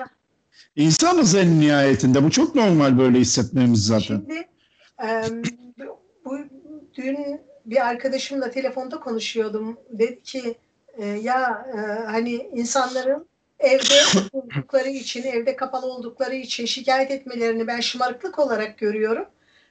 İnsanız 0.77 1.35
en 1.35 1.61
nihayetinde. 1.61 2.25
Bu 2.25 2.31
çok 2.31 2.55
normal 2.55 2.99
böyle 2.99 3.19
hissetmemiz 3.19 3.87
zaten. 3.87 4.23
Şimdi 4.27 5.49
bu 6.25 6.39
dün 6.95 7.41
bir 7.67 7.87
arkadaşımla 7.87 8.51
telefonda 8.51 9.01
konuşuyordum. 9.01 9.77
Dedi 9.91 10.23
ki 10.23 10.55
e, 10.99 11.07
ya 11.07 11.67
e, 11.75 12.05
hani 12.07 12.33
insanların 12.55 13.27
evde 13.59 13.95
oldukları 14.33 14.89
için, 14.89 15.23
evde 15.23 15.57
kapalı 15.57 15.87
oldukları 15.87 16.35
için 16.35 16.67
şikayet 16.67 17.11
etmelerini 17.11 17.67
ben 17.67 17.81
şımarıklık 17.81 18.39
olarak 18.39 18.79
görüyorum. 18.79 19.27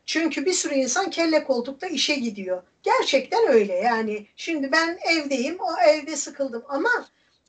Çünkü 0.06 0.46
bir 0.46 0.54
sürü 0.54 0.74
insan 0.74 1.10
kelle 1.10 1.44
koltukta 1.44 1.88
işe 1.88 2.16
gidiyor. 2.16 2.64
Gerçekten 2.84 3.48
öyle 3.48 3.74
yani. 3.74 4.28
Şimdi 4.36 4.72
ben 4.72 4.98
evdeyim, 5.12 5.58
o 5.60 5.82
evde 5.88 6.16
sıkıldım 6.16 6.64
ama 6.70 6.90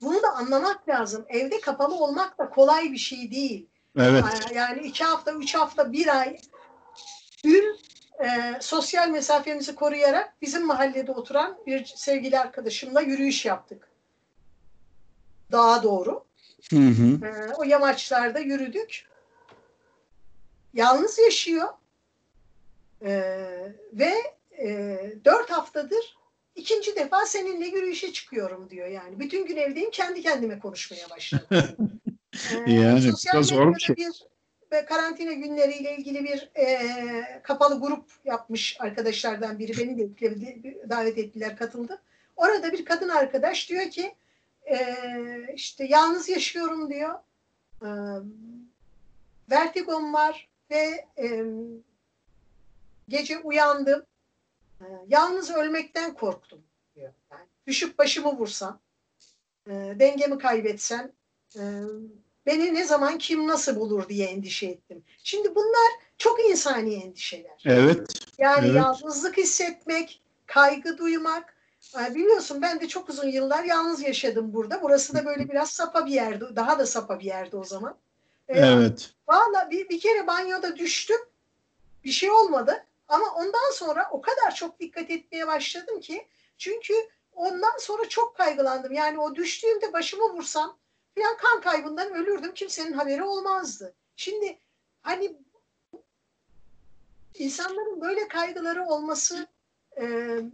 bunu 0.02 0.22
da 0.22 0.32
anlamak 0.32 0.88
lazım. 0.88 1.24
Evde 1.28 1.60
kapalı 1.60 1.94
olmak 1.94 2.38
da 2.38 2.50
kolay 2.50 2.92
bir 2.92 2.98
şey 2.98 3.30
değil. 3.30 3.66
Evet. 3.98 4.24
Yani 4.54 4.86
iki 4.86 5.04
hafta, 5.04 5.32
üç 5.32 5.54
hafta, 5.54 5.92
bir 5.92 6.20
ay 6.20 6.36
dün 7.44 7.78
e, 8.20 8.58
sosyal 8.60 9.08
mesafemizi 9.08 9.74
koruyarak 9.74 10.34
bizim 10.42 10.66
mahallede 10.66 11.12
oturan 11.12 11.58
bir 11.66 11.84
sevgili 11.84 12.38
arkadaşımla 12.38 13.00
yürüyüş 13.00 13.44
yaptık. 13.44 13.88
Dağa 15.52 15.82
doğru. 15.82 16.25
Hı 16.70 16.76
hı. 16.76 17.26
E, 17.26 17.54
o 17.54 17.64
yamaçlarda 17.64 18.38
yürüdük. 18.38 19.04
Yalnız 20.74 21.18
yaşıyor. 21.18 21.68
E, 23.02 23.12
ve 23.92 24.12
e, 24.58 24.98
dört 25.24 25.50
haftadır 25.50 26.16
ikinci 26.56 26.96
defa 26.96 27.26
seninle 27.26 27.66
yürüyüşe 27.66 28.12
çıkıyorum 28.12 28.70
diyor 28.70 28.88
yani. 28.88 29.20
Bütün 29.20 29.46
gün 29.46 29.56
evdeyim 29.56 29.90
kendi 29.90 30.22
kendime 30.22 30.58
konuşmaya 30.58 31.10
başladım. 31.10 31.46
Ee, 32.66 32.72
Yani 32.72 33.12
biraz 33.34 33.46
zor 33.46 33.74
bir 33.74 33.80
şey. 33.80 33.96
bir 33.96 34.26
ve 34.72 34.84
karantina 34.84 35.32
günleriyle 35.32 35.96
ilgili 35.96 36.24
bir 36.24 36.50
e, 36.54 37.40
kapalı 37.42 37.80
grup 37.80 38.04
yapmış 38.24 38.76
arkadaşlardan 38.80 39.58
biri. 39.58 39.78
Beni 39.78 39.98
de 39.98 40.88
davet 40.88 41.18
ettiler, 41.18 41.56
katıldım. 41.56 41.96
Orada 42.36 42.72
bir 42.72 42.84
kadın 42.84 43.08
arkadaş 43.08 43.68
diyor 43.68 43.90
ki 43.90 44.14
e, 44.70 44.96
işte 45.54 45.84
yalnız 45.84 46.28
yaşıyorum 46.28 46.90
diyor. 46.90 47.14
E, 47.82 47.88
vertigom 49.50 50.14
var 50.14 50.48
ve 50.70 51.06
e, 51.18 51.44
gece 53.08 53.38
uyandım. 53.38 54.02
E, 54.80 54.84
yalnız 55.08 55.50
ölmekten 55.50 56.14
korktum 56.14 56.62
diyor. 56.96 57.12
Yani 57.30 57.46
düşüp 57.66 57.98
başımı 57.98 58.38
vursam, 58.38 58.80
e, 59.66 59.72
dengemi 59.98 60.38
kaybetsem, 60.38 61.12
e, 61.56 61.62
beni 62.46 62.74
ne 62.74 62.84
zaman 62.84 63.18
kim 63.18 63.48
nasıl 63.48 63.76
bulur 63.80 64.08
diye 64.08 64.26
endişe 64.26 64.66
ettim. 64.66 65.04
Şimdi 65.22 65.54
bunlar 65.54 65.90
çok 66.18 66.44
insani 66.44 66.94
endişeler. 66.94 67.62
Evet. 67.64 68.26
Yani 68.38 68.66
evet. 68.66 68.76
yalnızlık 68.76 69.36
hissetmek, 69.36 70.22
kaygı 70.46 70.98
duymak. 70.98 71.55
Yani 71.96 72.14
biliyorsun 72.14 72.62
ben 72.62 72.80
de 72.80 72.88
çok 72.88 73.08
uzun 73.08 73.28
yıllar 73.28 73.64
yalnız 73.64 74.02
yaşadım 74.02 74.52
burada. 74.54 74.82
Burası 74.82 75.14
da 75.14 75.24
böyle 75.24 75.48
biraz 75.48 75.70
sapa 75.70 76.06
bir 76.06 76.12
yerde, 76.12 76.56
daha 76.56 76.78
da 76.78 76.86
sapa 76.86 77.18
bir 77.18 77.24
yerde 77.24 77.56
o 77.56 77.64
zaman. 77.64 77.96
Ee, 78.48 78.58
Evet. 78.58 79.10
Valla 79.28 79.70
bir, 79.70 79.88
bir 79.88 80.00
kere 80.00 80.26
banyoda 80.26 80.76
düştüm. 80.76 81.20
Bir 82.04 82.10
şey 82.10 82.30
olmadı. 82.30 82.86
Ama 83.08 83.34
ondan 83.34 83.72
sonra 83.72 84.08
o 84.10 84.20
kadar 84.20 84.54
çok 84.54 84.80
dikkat 84.80 85.10
etmeye 85.10 85.46
başladım 85.46 86.00
ki. 86.00 86.28
Çünkü 86.58 86.94
ondan 87.32 87.78
sonra 87.78 88.08
çok 88.08 88.36
kaygılandım. 88.36 88.92
Yani 88.92 89.18
o 89.18 89.34
düştüğümde 89.34 89.92
başımı 89.92 90.32
vursam 90.32 90.78
falan 91.14 91.36
kan 91.36 91.60
kaybından 91.60 92.14
ölürdüm. 92.14 92.54
Kimsenin 92.54 92.92
haberi 92.92 93.24
olmazdı. 93.24 93.94
Şimdi 94.16 94.58
hani 95.02 95.36
insanların 97.34 98.00
böyle 98.00 98.28
kaygıları 98.28 98.84
olması 98.84 99.46
e, 100.00 100.04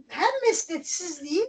hem 0.07 0.31
mesnetsiz 0.47 1.21
değil 1.21 1.45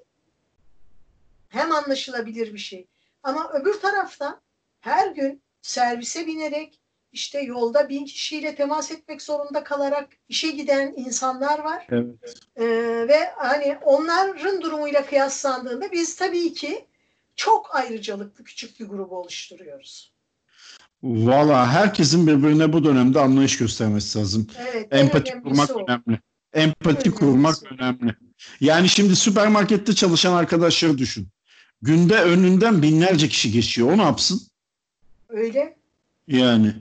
hem 1.48 1.72
anlaşılabilir 1.72 2.52
bir 2.52 2.58
şey. 2.58 2.86
Ama 3.22 3.52
öbür 3.52 3.80
taraftan 3.80 4.40
her 4.80 5.08
gün 5.08 5.42
servise 5.62 6.26
binerek 6.26 6.80
işte 7.12 7.40
yolda 7.40 7.88
bin 7.88 8.04
kişiyle 8.04 8.54
temas 8.54 8.90
etmek 8.90 9.22
zorunda 9.22 9.64
kalarak 9.64 10.08
işe 10.28 10.50
giden 10.50 10.94
insanlar 10.96 11.58
var. 11.58 11.86
Evet. 11.90 12.06
Ee, 12.56 12.64
ve 13.08 13.30
hani 13.36 13.78
onların 13.82 14.62
durumuyla 14.62 15.06
kıyaslandığında 15.06 15.92
biz 15.92 16.16
tabii 16.16 16.52
ki 16.52 16.86
çok 17.36 17.74
ayrıcalıklı 17.74 18.44
küçük 18.44 18.80
bir 18.80 18.84
grubu 18.86 19.18
oluşturuyoruz. 19.18 20.14
Valla 21.02 21.72
herkesin 21.72 22.26
birbirine 22.26 22.72
bu 22.72 22.84
dönemde 22.84 23.20
anlayış 23.20 23.58
göstermesi 23.58 24.18
lazım. 24.18 24.46
Evet, 24.72 24.88
Empati 24.90 25.42
kurmak 25.42 25.70
önemli. 25.70 26.20
Empati 26.54 27.10
kurmak 27.10 27.56
önemli. 27.72 28.14
Yani 28.60 28.88
şimdi 28.88 29.16
süpermarkette 29.16 29.94
çalışan 29.94 30.32
arkadaşları 30.32 30.98
düşün. 30.98 31.28
Günde 31.82 32.22
önünden 32.22 32.82
binlerce 32.82 33.28
kişi 33.28 33.52
geçiyor. 33.52 33.92
O 33.92 33.98
ne 33.98 34.02
yapsın? 34.02 34.40
Öyle. 35.28 35.76
Yani. 36.26 36.74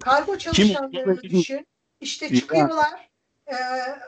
Kargo 0.00 0.38
çalışanlarını 0.38 1.20
Kim- 1.20 1.30
düşün. 1.30 1.66
İşte 2.00 2.34
çıkıyorlar 2.34 3.06
e, 3.46 3.56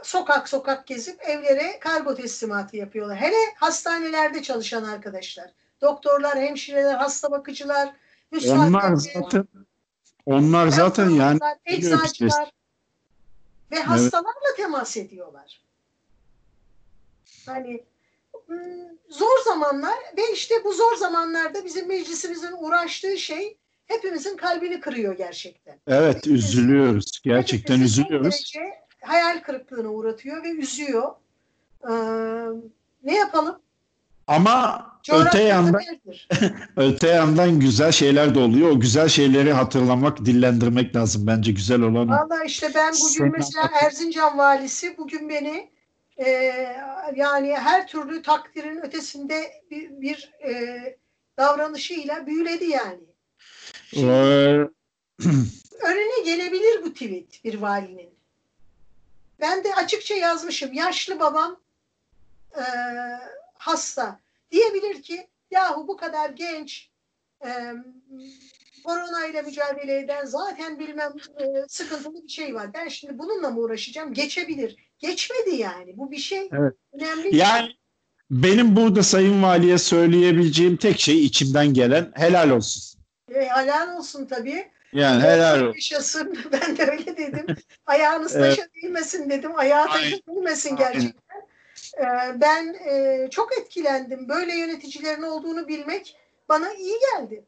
sokak 0.02 0.48
sokak 0.48 0.86
gezip 0.86 1.22
evlere 1.22 1.78
kargo 1.80 2.14
teslimatı 2.14 2.76
yapıyorlar. 2.76 3.16
Hele 3.16 3.36
hastanelerde 3.56 4.42
çalışan 4.42 4.84
arkadaşlar. 4.84 5.50
Doktorlar, 5.80 6.38
hemşireler, 6.38 6.94
hasta 6.94 7.30
bakıcılar, 7.30 7.92
Onlar 8.46 8.96
zaten 8.96 9.48
onlar 10.26 10.68
zaten 10.68 11.10
yani 11.10 11.40
eczacılar 11.64 12.50
ve 13.70 13.76
hastalarla 13.76 14.54
temas 14.56 14.96
ediyorlar. 14.96 15.60
Hani 17.46 17.84
hmm, 18.46 18.58
zor 19.08 19.44
zamanlar 19.44 19.98
ve 20.16 20.32
işte 20.32 20.54
bu 20.64 20.72
zor 20.72 20.96
zamanlarda 20.96 21.64
bizim 21.64 21.88
meclisimizin 21.88 22.52
uğraştığı 22.58 23.18
şey 23.18 23.56
hepimizin 23.86 24.36
kalbini 24.36 24.80
kırıyor 24.80 25.16
gerçekten. 25.16 25.78
evet 25.86 26.26
üzülüyoruz. 26.26 27.20
Gerçekten 27.24 27.80
üzülüyoruz. 27.80 28.52
hayal 29.02 29.42
kırıklığına 29.42 29.88
uğratıyor 29.88 30.42
ve 30.42 30.50
üzüyor. 30.50 31.14
Ee, 31.84 31.92
ne 33.02 33.16
yapalım? 33.16 33.60
Ama 34.26 34.86
öte 35.12 35.42
yandan 35.42 35.82
öte 36.76 37.08
yandan 37.08 37.60
güzel 37.60 37.92
şeyler 37.92 38.34
de 38.34 38.38
oluyor. 38.38 38.70
O 38.70 38.80
güzel 38.80 39.08
şeyleri 39.08 39.52
hatırlamak, 39.52 40.18
dillendirmek 40.18 40.96
lazım 40.96 41.26
bence 41.26 41.52
güzel 41.52 41.80
olan. 41.80 42.08
Valla 42.08 42.44
işte 42.44 42.70
ben 42.74 42.92
bugün 42.92 43.18
Sonra- 43.18 43.30
mesela 43.36 43.70
Erzincan 43.82 44.38
valisi 44.38 44.98
bugün 44.98 45.28
beni 45.28 45.70
e, 46.16 46.28
yani 47.16 47.54
her 47.54 47.86
türlü 47.88 48.22
takdirin 48.22 48.80
ötesinde 48.86 49.52
bir, 49.70 49.90
bir 50.00 50.32
e, 50.48 50.96
davranışıyla 51.38 52.26
büyüledi 52.26 52.64
yani. 52.64 53.00
Şimdi 53.90 54.04
önüne 55.82 56.24
gelebilir 56.24 56.82
bu 56.84 56.92
tweet 56.92 57.44
bir 57.44 57.54
valinin. 57.54 58.10
Ben 59.40 59.64
de 59.64 59.74
açıkça 59.74 60.14
yazmışım. 60.14 60.72
Yaşlı 60.72 61.20
babam 61.20 61.60
e, 62.56 62.64
hasta. 63.54 64.20
Diyebilir 64.50 65.02
ki 65.02 65.26
yahu 65.50 65.88
bu 65.88 65.96
kadar 65.96 66.30
genç 66.30 66.90
e, 67.44 67.50
korona 68.84 69.26
ile 69.26 69.42
mücadele 69.42 69.98
eden 69.98 70.24
zaten 70.24 70.78
bilmem 70.78 71.12
e, 71.40 71.44
sıkıntılı 71.68 72.22
bir 72.22 72.28
şey 72.28 72.54
var. 72.54 72.74
Ben 72.74 72.88
şimdi 72.88 73.18
bununla 73.18 73.50
mı 73.50 73.60
uğraşacağım? 73.60 74.14
Geçebilir. 74.14 74.76
Geçmedi 74.98 75.56
yani. 75.56 75.96
Bu 75.96 76.10
bir 76.10 76.16
şey 76.18 76.48
Evet. 76.52 76.74
önemli. 76.92 77.36
Yani 77.36 77.68
benim 78.30 78.76
burada 78.76 79.02
Sayın 79.02 79.42
Vali'ye 79.42 79.78
söyleyebileceğim 79.78 80.76
tek 80.76 81.00
şey 81.00 81.24
içimden 81.24 81.74
gelen 81.74 82.12
helal 82.14 82.50
olsun. 82.50 83.00
E, 83.34 83.48
helal 83.48 83.96
olsun 83.96 84.26
tabii. 84.26 84.70
Yani 84.92 85.22
helal 85.22 85.60
olsun. 85.60 85.74
Yaşasın. 85.74 86.38
Ben 86.52 86.76
de 86.76 86.90
öyle 86.90 87.16
dedim. 87.16 87.46
Ayağınız 87.86 88.36
Evet. 88.36 88.56
taşa 88.56 88.68
değmesin 88.82 89.30
dedim. 89.30 89.52
Ayağı 89.56 89.86
taşa 89.86 90.16
değmesin 90.28 90.76
gerçekten. 90.76 91.12
Ee, 91.98 92.40
ben 92.40 92.74
e, 92.74 93.28
çok 93.30 93.58
etkilendim. 93.58 94.28
Böyle 94.28 94.54
yöneticilerin 94.56 95.22
olduğunu 95.22 95.68
bilmek 95.68 96.16
bana 96.48 96.72
iyi 96.72 96.98
geldi. 97.00 97.44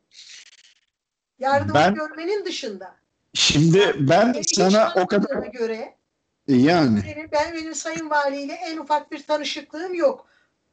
Yardımı 1.39 1.75
Ben- 1.75 1.95
görmenin 1.95 2.45
dışında. 2.45 2.97
Şimdi 3.35 3.95
ben 3.99 4.35
hiç 4.35 4.57
sana 4.57 4.93
o 4.97 5.07
kadar 5.07 5.47
göre 5.47 5.95
yani 6.49 7.03
benim, 7.07 7.31
ben 7.33 7.55
benim 7.55 7.75
Sayın 7.75 8.11
Valiyle 8.11 8.53
en 8.53 8.79
ufak 8.79 9.13
bir 9.13 9.23
tanışıklığım 9.27 9.95
yok. 9.95 10.27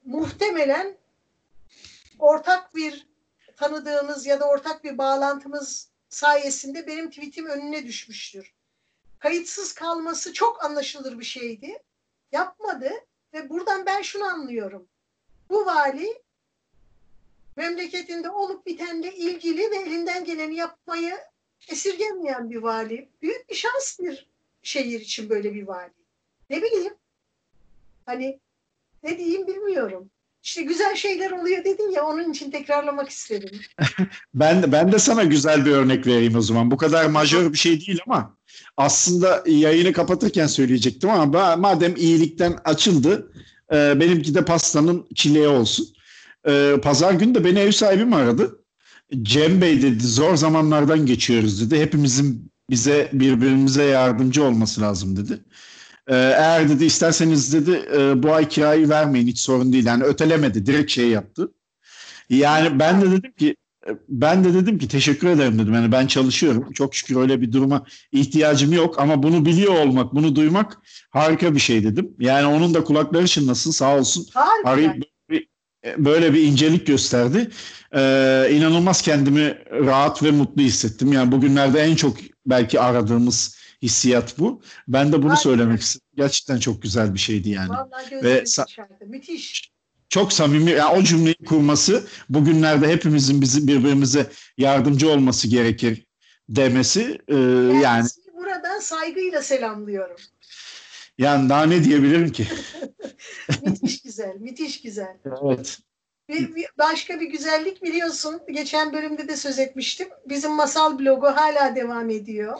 Muhtemelen 0.06 0.98
ortak 2.20 2.76
bir 2.76 3.08
tanıdığımız 3.56 4.26
ya 4.26 4.39
da 4.39 4.46
ortak 4.46 4.84
bir 4.84 4.98
bağlantımız 4.98 5.89
sayesinde 6.10 6.88
benim 6.88 7.10
tweetim 7.10 7.46
önüne 7.46 7.86
düşmüştür. 7.86 8.54
Kayıtsız 9.20 9.74
kalması 9.74 10.34
çok 10.34 10.65
anlaşılır 10.65 11.20
bir 11.20 11.26
şeydi. 11.26 11.80
Yapmadı 12.32 12.87
ben 13.97 14.01
şunu 14.01 14.23
anlıyorum. 14.23 14.88
Bu 15.49 15.65
vali 15.65 16.07
memleketinde 17.55 18.29
olup 18.29 18.65
bitenle 18.65 19.15
ilgili 19.15 19.71
ve 19.71 19.75
elinden 19.75 20.25
geleni 20.25 20.55
yapmayı 20.55 21.17
esirgemeyen 21.69 22.49
bir 22.49 22.55
vali. 22.55 23.10
Büyük 23.21 23.49
bir 23.49 23.55
şans 23.55 23.99
bir 23.99 24.27
şehir 24.62 24.99
için 24.99 25.29
böyle 25.29 25.53
bir 25.53 25.67
vali. 25.67 25.93
Ne 26.49 26.62
bileyim. 26.62 26.93
Hani 28.05 28.39
ne 29.03 29.17
diyeyim 29.17 29.47
bilmiyorum. 29.47 30.10
İşte 30.43 30.62
güzel 30.62 30.95
şeyler 30.95 31.31
oluyor 31.31 31.63
dedin 31.63 31.91
ya 31.91 32.05
onun 32.05 32.31
için 32.31 32.51
tekrarlamak 32.51 33.10
istedim. 33.10 33.62
ben 34.33 34.71
ben 34.71 34.91
de 34.91 34.99
sana 34.99 35.23
güzel 35.23 35.65
bir 35.65 35.71
örnek 35.71 36.07
vereyim 36.07 36.36
o 36.36 36.41
zaman. 36.41 36.71
Bu 36.71 36.77
kadar 36.77 37.05
majör 37.05 37.53
bir 37.53 37.57
şey 37.57 37.88
değil 37.88 37.99
ama 38.07 38.38
aslında 38.77 39.43
yayını 39.45 39.93
kapatırken 39.93 40.47
söyleyecektim 40.47 41.10
ama 41.10 41.55
madem 41.55 41.95
iyilikten 41.95 42.60
açıldı 42.63 43.31
e, 43.73 43.99
benimki 43.99 44.36
de 44.36 44.45
pastanın 44.45 45.08
çileği 45.15 45.47
olsun. 45.47 45.88
E, 46.47 46.75
Pazar 46.84 47.13
günü 47.13 47.36
de 47.36 47.43
beni 47.43 47.60
ev 47.60 47.71
sahibim 47.71 48.13
aradı. 48.13 48.60
Cem 49.21 49.62
Bey 49.62 49.82
dedi 49.82 50.08
zor 50.08 50.36
zamanlardan 50.36 51.06
geçiyoruz 51.06 51.62
dedi. 51.62 51.82
Hepimizin 51.82 52.51
bize 52.69 53.10
birbirimize 53.13 53.84
yardımcı 53.84 54.43
olması 54.43 54.82
lazım 54.82 55.17
dedi. 55.17 55.39
Ee, 56.08 56.15
eğer 56.15 56.69
dedi 56.69 56.86
isterseniz 56.86 57.53
dedi 57.53 57.89
e, 57.97 58.23
bu 58.23 58.34
ay 58.34 58.47
kirayı 58.47 58.89
vermeyin 58.89 59.27
hiç 59.27 59.39
sorun 59.39 59.73
değil. 59.73 59.86
Yani 59.86 60.03
ötelemedi 60.03 60.65
direkt 60.65 60.91
şey 60.91 61.08
yaptı. 61.08 61.51
Yani 62.30 62.80
ben 62.80 63.01
de 63.01 63.12
dedim 63.12 63.32
ki 63.32 63.56
ben 64.10 64.43
de 64.43 64.54
dedim 64.54 64.78
ki 64.78 64.88
teşekkür 64.88 65.28
ederim 65.28 65.60
dedim. 65.60 65.73
Yani 65.73 65.91
ben 65.91 66.08
çalışıyorum. 66.08 66.71
Çok 66.73 66.95
şükür 66.95 67.15
öyle 67.15 67.41
bir 67.41 67.52
duruma 67.52 67.86
ihtiyacım 68.12 68.73
yok 68.73 69.00
ama 69.00 69.23
bunu 69.23 69.45
biliyor 69.45 69.73
olmak, 69.73 70.15
bunu 70.15 70.36
duymak 70.36 70.78
harika 71.10 71.56
bir 71.56 71.60
şey 71.60 71.84
dedim. 71.84 72.15
Yani 72.19 72.47
onun 72.47 72.73
da 72.73 72.84
kulakları 72.84 73.28
çınlasın 73.28 73.71
sağ 73.71 73.97
olsun. 73.97 74.28
Harika. 74.34 74.69
Arayıp 74.69 75.04
böyle 75.97 76.34
bir 76.34 76.43
incelik 76.43 76.88
gösterdi. 76.88 77.50
Ee, 77.95 78.50
inanılmaz 78.52 79.02
kendimi 79.02 79.58
rahat 79.71 80.23
ve 80.23 80.32
mutlu 80.32 80.62
hissettim. 80.62 81.13
Yani 81.13 81.32
bugünlerde 81.32 81.80
en 81.80 81.95
çok 81.95 82.17
belki 82.45 82.80
aradığımız 82.80 83.58
hissiyat 83.82 84.39
bu. 84.39 84.62
Ben 84.88 85.12
de 85.12 85.17
bunu 85.17 85.30
Harika. 85.30 85.41
söylemek 85.41 85.82
istedim. 85.82 86.08
Gerçekten 86.15 86.60
çok 86.60 86.82
güzel 86.82 87.13
bir 87.13 87.19
şeydi 87.19 87.50
yani. 87.50 87.69
Vallahi 87.69 88.23
Ve. 88.23 88.43
Müthiş. 89.08 89.77
Çok 90.10 90.34
samimi. 90.34 90.72
Yani 90.72 91.00
o 91.00 91.04
cümleyi 91.04 91.36
kurması 91.46 92.08
bugünlerde 92.30 92.88
hepimizin 92.88 93.41
bizi 93.41 93.67
birbirimize 93.67 94.30
yardımcı 94.58 95.10
olması 95.10 95.48
gerekir 95.48 96.06
demesi 96.50 97.22
e, 97.28 97.36
yani 97.84 98.10
sizi 98.10 98.34
buradan 98.34 98.80
saygıyla 98.80 99.42
selamlıyorum. 99.42 100.15
yani 101.17 101.50
daha 101.50 101.65
ne 101.65 101.84
diyebilirim 101.84 102.31
ki? 102.31 102.48
müthiş 103.65 104.02
güzel, 104.02 104.36
müthiş 104.40 104.81
güzel. 104.81 105.17
Evet. 105.25 105.79
Bir, 106.29 106.56
bir- 106.56 106.67
başka 106.77 107.19
bir 107.19 107.25
güzellik 107.29 107.84
biliyorsun. 107.84 108.42
Geçen 108.52 108.94
bölümde 108.94 109.27
de 109.27 109.36
söz 109.36 109.60
etmiştim. 109.60 110.08
Bizim 110.29 110.52
masal 110.52 111.00
blogu 111.00 111.27
hala 111.27 111.75
devam 111.75 112.10
ediyor. 112.10 112.60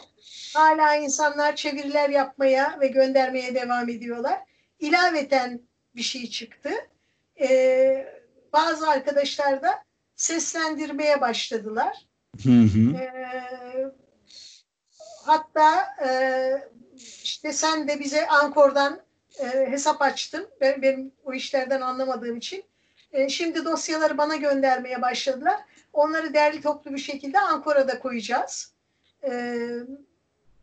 Hala 0.54 0.96
insanlar 0.96 1.56
çeviriler 1.56 2.10
yapmaya 2.10 2.78
ve 2.80 2.88
göndermeye 2.88 3.54
devam 3.54 3.88
ediyorlar. 3.88 4.38
İlaveten 4.80 5.60
bir 5.96 6.02
şey 6.02 6.30
çıktı. 6.30 6.70
Ee, 7.40 8.06
bazı 8.52 8.88
arkadaşlar 8.88 9.62
da 9.62 9.82
seslendirmeye 10.16 11.20
başladılar. 11.20 12.06
Hı 12.42 12.50
hı. 12.50 12.96
Ee, 12.96 13.84
hatta 15.24 15.86
e, 16.04 16.10
işte 17.22 17.52
sen 17.52 17.88
de 17.88 18.00
bize 18.00 18.26
Ankor'dan 18.26 19.00
e, 19.38 19.70
hesap 19.70 20.02
açtın. 20.02 20.48
Ben, 20.60 20.82
benim 20.82 21.12
o 21.24 21.32
işlerden 21.32 21.80
anlamadığım 21.80 22.36
için. 22.36 22.64
E, 23.12 23.28
şimdi 23.28 23.64
dosyaları 23.64 24.18
bana 24.18 24.36
göndermeye 24.36 25.02
başladılar. 25.02 25.60
Onları 25.92 26.34
derli 26.34 26.60
toplu 26.60 26.92
bir 26.92 26.98
şekilde 26.98 27.40
Ankor'a 27.40 27.88
da 27.88 27.98
koyacağız. 27.98 28.72
E, 29.22 29.60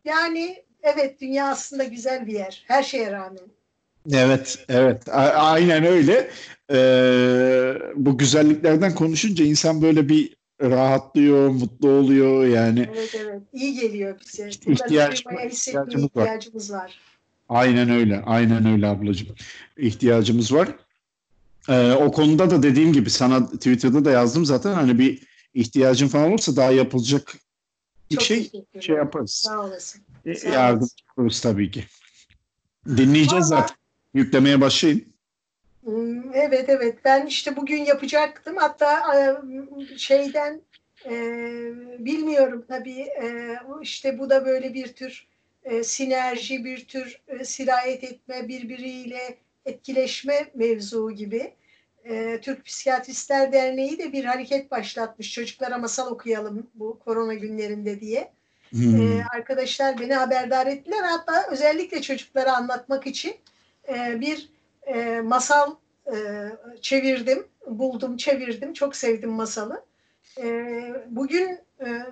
yani 0.04 0.64
evet 0.82 1.20
dünya 1.20 1.48
aslında 1.48 1.84
güzel 1.84 2.26
bir 2.26 2.32
yer. 2.32 2.64
Her 2.66 2.82
şeye 2.82 3.12
rağmen. 3.12 3.48
Evet, 4.12 4.58
evet. 4.68 5.08
A- 5.08 5.12
aynen 5.32 5.84
öyle. 5.84 6.30
Ee, 6.72 7.74
bu 7.96 8.18
güzelliklerden 8.18 8.94
konuşunca 8.94 9.44
insan 9.44 9.82
böyle 9.82 10.08
bir 10.08 10.36
rahatlıyor, 10.62 11.48
mutlu 11.48 11.88
oluyor 11.88 12.46
yani. 12.46 12.88
Evet 12.94 13.14
evet. 13.24 13.42
İyi 13.52 13.74
geliyor 13.80 14.20
bize. 14.26 14.48
İhtiyaç- 14.48 15.24
duymaya, 15.24 15.48
hissetmeye 15.48 15.48
ihtiyacımız 15.48 16.16
var. 16.16 16.22
ihtiyacımız 16.22 16.72
var. 16.72 16.98
Aynen 17.48 17.90
öyle, 17.90 18.22
aynen 18.26 18.66
öyle 18.66 18.86
ablacığım. 18.86 19.28
İhtiyacımız 19.76 20.52
var. 20.54 20.68
Ee, 21.68 21.92
o 21.92 22.12
konuda 22.12 22.50
da 22.50 22.62
dediğim 22.62 22.92
gibi 22.92 23.10
sana 23.10 23.46
Twitter'da 23.50 24.04
da 24.04 24.10
yazdım 24.10 24.44
zaten 24.44 24.72
hani 24.74 24.98
bir 24.98 25.22
ihtiyacın 25.54 26.08
falan 26.08 26.30
olursa 26.30 26.56
daha 26.56 26.70
yapılacak 26.70 27.36
bir 28.10 28.16
Çok 28.16 28.24
şey 28.24 28.50
şey 28.80 28.96
yaparız. 28.96 29.30
Sağ 29.30 29.60
olasın. 29.64 30.02
E, 30.26 30.34
Sağ 30.34 30.48
Yardım 30.48 30.88
yaparız 31.08 31.40
tabii 31.40 31.70
ki. 31.70 31.84
Dinleyeceğiz 32.86 33.32
Vallahi- 33.32 33.60
zaten. 33.60 33.76
Yüklemeye 34.16 34.60
başlayın. 34.60 35.04
Hmm, 35.84 36.34
Evet 36.34 36.68
evet 36.68 36.98
ben 37.04 37.26
işte 37.26 37.56
bugün 37.56 37.84
yapacaktım 37.84 38.56
hatta 38.56 39.14
e, 39.18 39.36
şeyden 39.98 40.60
e, 41.04 41.12
bilmiyorum 41.98 42.64
tabii 42.68 43.00
e, 43.00 43.58
işte 43.82 44.18
bu 44.18 44.30
da 44.30 44.46
böyle 44.46 44.74
bir 44.74 44.92
tür 44.92 45.26
e, 45.64 45.82
sinerji 45.82 46.64
bir 46.64 46.84
tür 46.84 47.20
e, 47.28 47.44
sirayet 47.44 48.04
etme 48.04 48.48
birbiriyle 48.48 49.38
etkileşme 49.64 50.46
mevzu 50.54 51.10
gibi. 51.10 51.52
E, 52.04 52.40
Türk 52.42 52.64
Psikiyatristler 52.64 53.52
Derneği 53.52 53.98
de 53.98 54.12
bir 54.12 54.24
hareket 54.24 54.70
başlatmış 54.70 55.32
çocuklara 55.32 55.78
masal 55.78 56.10
okuyalım 56.10 56.66
bu 56.74 56.98
korona 56.98 57.34
günlerinde 57.34 58.00
diye. 58.00 58.32
Hmm. 58.70 59.00
Ee, 59.00 59.24
arkadaşlar 59.34 60.00
beni 60.00 60.14
haberdar 60.14 60.66
ettiler. 60.66 61.02
Hatta 61.02 61.46
özellikle 61.50 62.02
çocuklara 62.02 62.56
anlatmak 62.56 63.06
için 63.06 63.36
e, 63.88 64.20
bir 64.20 64.50
e, 64.86 65.20
masal 65.20 65.74
e, 66.06 66.16
çevirdim, 66.80 67.46
buldum, 67.66 68.16
çevirdim. 68.16 68.72
Çok 68.72 68.96
sevdim 68.96 69.30
masalı. 69.30 69.84
E, 70.38 70.72
bugün 71.06 71.58
e, 71.80 72.06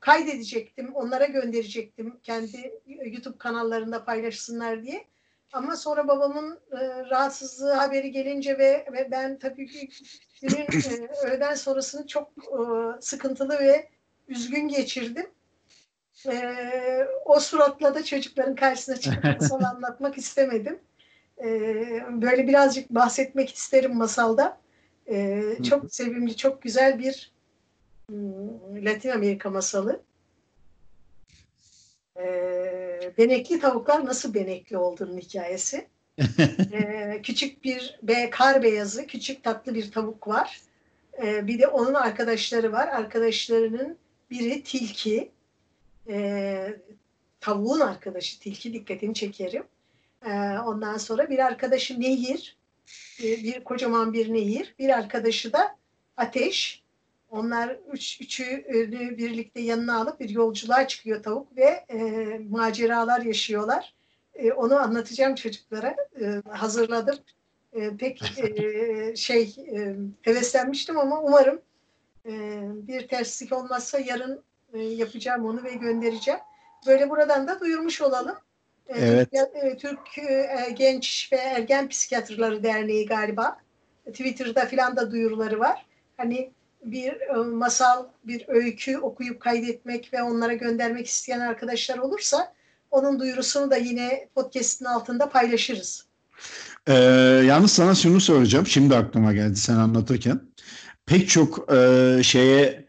kaydedecektim, 0.00 0.94
onlara 0.94 1.24
gönderecektim 1.24 2.16
kendi 2.22 2.80
YouTube 2.86 3.38
kanallarında 3.38 4.04
paylaşsınlar 4.04 4.82
diye. 4.82 5.04
Ama 5.52 5.76
sonra 5.76 6.08
babamın 6.08 6.60
e, 6.72 6.78
rahatsızlığı 7.10 7.72
haberi 7.72 8.10
gelince 8.10 8.58
ve, 8.58 8.86
ve 8.92 9.08
ben 9.10 9.38
tabii 9.38 9.66
ki 9.66 9.88
günün 10.42 10.62
e, 10.62 11.08
öğleden 11.26 11.54
sonrasını 11.54 12.06
çok 12.06 12.28
e, 12.38 12.60
sıkıntılı 13.00 13.58
ve 13.58 13.88
üzgün 14.28 14.68
geçirdim. 14.68 15.26
Ee, 16.26 17.06
o 17.24 17.40
suratla 17.40 17.94
da 17.94 18.04
çocukların 18.04 18.54
karşısına 18.54 18.96
çıkıp 18.96 19.24
masal 19.40 19.62
anlatmak 19.62 20.18
istemedim. 20.18 20.78
Ee, 21.42 22.04
böyle 22.10 22.48
birazcık 22.48 22.90
bahsetmek 22.90 23.54
isterim 23.54 23.96
masalda. 23.96 24.60
Ee, 25.08 25.56
çok 25.68 25.94
sevimli, 25.94 26.36
çok 26.36 26.62
güzel 26.62 26.98
bir 26.98 27.32
hmm, 28.08 28.84
Latin 28.84 29.10
Amerika 29.10 29.50
masalı. 29.50 30.02
Ee, 32.16 33.12
benekli 33.18 33.60
tavuklar 33.60 34.04
nasıl 34.04 34.34
benekli 34.34 34.76
olduğunun 34.76 35.18
hikayesi. 35.18 35.86
Küçük 37.22 37.64
bir 37.64 37.98
be, 38.02 38.30
kar 38.30 38.62
beyazı, 38.62 39.06
küçük 39.06 39.44
tatlı 39.44 39.74
bir 39.74 39.92
tavuk 39.92 40.28
var. 40.28 40.60
Bir 41.22 41.58
de 41.58 41.66
onun 41.66 41.94
arkadaşları 41.94 42.72
var. 42.72 42.88
Arkadaşlarının 42.88 43.98
biri 44.30 44.62
tilki, 44.62 45.30
e, 46.08 46.76
tavuğun 47.40 47.80
arkadaşı 47.80 48.40
tilki 48.40 48.72
dikkatini 48.72 49.14
çekerim. 49.14 49.64
E, 50.26 50.58
ondan 50.58 50.96
sonra 50.96 51.30
bir 51.30 51.38
arkadaşı 51.38 52.00
nehir, 52.00 52.56
e, 53.22 53.24
bir 53.24 53.64
kocaman 53.64 54.12
bir 54.12 54.34
nehir, 54.34 54.74
bir 54.78 54.88
arkadaşı 54.88 55.52
da 55.52 55.76
ateş. 56.16 56.82
Onlar 57.30 57.78
üç, 57.92 58.20
üçü 58.20 58.64
birlikte 59.18 59.60
yanına 59.60 60.00
alıp 60.00 60.20
bir 60.20 60.28
yolculuğa 60.28 60.88
çıkıyor 60.88 61.22
tavuk 61.22 61.56
ve 61.56 61.84
e, 61.90 62.00
maceralar 62.50 63.20
yaşıyorlar. 63.20 63.94
E, 64.34 64.52
onu 64.52 64.76
anlatacağım 64.76 65.34
çocuklara. 65.34 65.96
E, 66.20 66.42
hazırladım. 66.48 67.18
E, 67.72 67.96
pek 67.96 68.38
e, 68.38 69.16
şey 69.16 69.42
e, 69.72 69.96
heveslenmiştim 70.22 70.98
ama 70.98 71.20
umarım 71.20 71.62
e, 72.26 72.30
bir 72.88 73.08
terslik 73.08 73.52
olmazsa 73.52 73.98
yarın 73.98 74.42
e, 74.72 74.78
yapacağım 74.78 75.44
onu 75.44 75.64
ve 75.64 75.74
göndereceğim. 75.74 76.40
Böyle 76.86 77.10
buradan 77.10 77.48
da 77.48 77.60
duyurmuş 77.60 78.02
olalım. 78.02 78.36
E, 78.88 78.98
Evet. 78.98 79.28
Türk, 79.30 79.64
e, 79.64 79.76
Türk 79.76 80.18
e, 80.18 80.70
Genç 80.78 81.28
ve 81.32 81.36
Ergen 81.36 81.88
Psikiyatrları 81.88 82.62
Derneği 82.62 83.06
galiba. 83.06 83.56
Twitter'da 84.06 84.66
filan 84.66 84.96
da 84.96 85.10
duyuruları 85.10 85.60
var. 85.60 85.86
Hani 86.16 86.50
bir 86.84 87.12
e, 87.12 87.34
masal, 87.34 88.06
bir 88.24 88.44
öykü 88.48 88.98
okuyup 88.98 89.40
kaydetmek 89.40 90.12
ve 90.12 90.22
onlara 90.22 90.54
göndermek 90.54 91.06
isteyen 91.06 91.40
arkadaşlar 91.40 91.98
olursa 91.98 92.52
onun 92.90 93.20
duyurusunu 93.20 93.70
da 93.70 93.76
yine 93.76 94.28
podcast'in 94.34 94.84
altında 94.84 95.28
paylaşırız. 95.28 96.06
Ee, 96.86 96.92
yalnız 97.46 97.72
sana 97.72 97.94
şunu 97.94 98.20
soracağım. 98.20 98.66
Şimdi 98.66 98.96
aklıma 98.96 99.32
geldi 99.32 99.56
sen 99.56 99.74
anlatırken. 99.74 100.40
Pek 101.06 101.28
çok 101.28 101.72
e, 101.72 102.20
şeye 102.22 102.84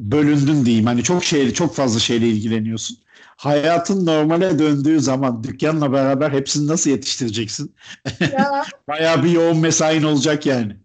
bölündün 0.00 0.64
diyeyim. 0.64 0.86
Hani 0.86 1.02
çok 1.02 1.24
şeyle, 1.24 1.54
çok 1.54 1.74
fazla 1.74 2.00
şeyle 2.00 2.28
ilgileniyorsun. 2.28 2.98
Hayatın 3.36 4.06
normale 4.06 4.58
döndüğü 4.58 5.00
zaman 5.00 5.44
dükkanla 5.44 5.92
beraber 5.92 6.30
hepsini 6.30 6.66
nasıl 6.66 6.90
yetiştireceksin? 6.90 7.74
Ya, 8.20 8.64
Bayağı 8.88 9.22
bir 9.24 9.30
yoğun 9.30 9.58
mesain 9.58 10.02
olacak 10.02 10.46
yani. 10.46 10.76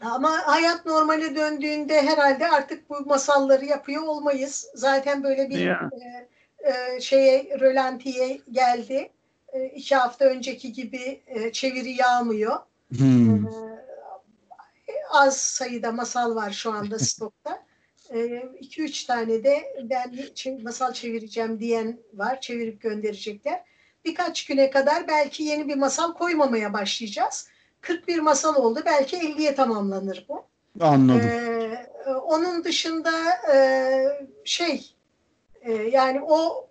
Ama 0.00 0.30
hayat 0.44 0.86
normale 0.86 1.36
döndüğünde 1.36 2.02
herhalde 2.02 2.48
artık 2.50 2.90
bu 2.90 3.00
masalları 3.06 3.64
yapıyor 3.64 4.02
olmayız. 4.02 4.66
Zaten 4.74 5.24
böyle 5.24 5.50
bir 5.50 5.58
Ya. 5.58 5.90
e, 5.92 6.28
e, 6.70 7.00
şeye 7.00 7.58
rölantiye 7.60 8.40
geldi. 8.50 9.10
E, 9.52 9.66
iki 9.66 9.96
hafta 9.96 10.24
önceki 10.24 10.72
gibi 10.72 11.22
e, 11.26 11.52
çeviri 11.52 11.90
yağmıyor. 11.90 12.56
Hmm. 12.96 13.46
E, 13.46 13.52
az 15.10 15.36
sayıda 15.36 15.92
masal 15.92 16.34
var 16.34 16.50
şu 16.50 16.72
anda 16.72 16.98
stokta. 16.98 17.62
2-3 18.12 19.06
tane 19.06 19.44
de 19.44 19.74
ben 19.82 20.14
masal 20.62 20.92
çevireceğim 20.92 21.60
diyen 21.60 21.98
var. 22.14 22.40
Çevirip 22.40 22.80
gönderecekler. 22.80 23.64
Birkaç 24.04 24.46
güne 24.46 24.70
kadar 24.70 25.08
belki 25.08 25.42
yeni 25.42 25.68
bir 25.68 25.76
masal 25.76 26.14
koymamaya 26.14 26.72
başlayacağız. 26.72 27.48
41 27.80 28.18
masal 28.18 28.56
oldu. 28.56 28.82
Belki 28.86 29.16
50'ye 29.16 29.54
tamamlanır 29.54 30.26
bu. 30.28 30.44
Anladım. 30.80 31.28
Ee, 31.28 31.86
onun 32.10 32.64
dışında 32.64 33.12
e, 33.54 33.56
şey 34.44 34.94
e, 35.62 35.72
yani 35.72 36.20
o 36.22 36.68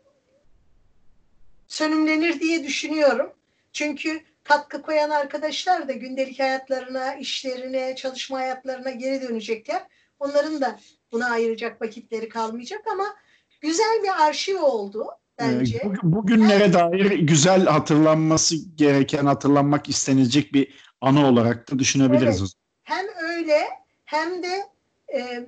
sönümlenir 1.68 2.40
diye 2.40 2.64
düşünüyorum. 2.64 3.34
Çünkü 3.74 4.22
katkı 4.44 4.82
koyan 4.82 5.10
arkadaşlar 5.10 5.88
da 5.88 5.94
gündelik 5.94 6.40
hayatlarına, 6.40 7.16
işlerine, 7.16 7.96
çalışma 7.96 8.40
hayatlarına 8.40 8.92
geri 8.92 9.22
dönecekler. 9.22 9.84
Onların 10.22 10.62
da 10.62 10.80
buna 11.12 11.30
ayıracak 11.30 11.82
vakitleri 11.82 12.30
kalmayacak 12.30 12.82
ama 12.94 13.16
güzel 13.62 14.04
bir 14.04 14.24
arşiv 14.28 14.62
oldu 14.62 15.08
bence. 15.40 15.78
Ee, 15.78 15.86
bugün- 15.86 16.00
bugünlere 16.04 16.74
dair 16.74 17.12
güzel 17.12 17.66
hatırlanması 17.66 18.56
gereken, 18.76 19.26
hatırlanmak 19.26 19.90
istenilecek 19.90 20.54
bir 20.54 20.74
anı 21.02 21.28
olarak 21.28 21.72
da 21.72 21.80
düşünebiliriz. 21.80 22.40
Evet. 22.42 22.52
Hem 22.84 23.06
öyle 23.30 23.68
hem 24.06 24.44
de 24.44 24.66
e, 25.14 25.46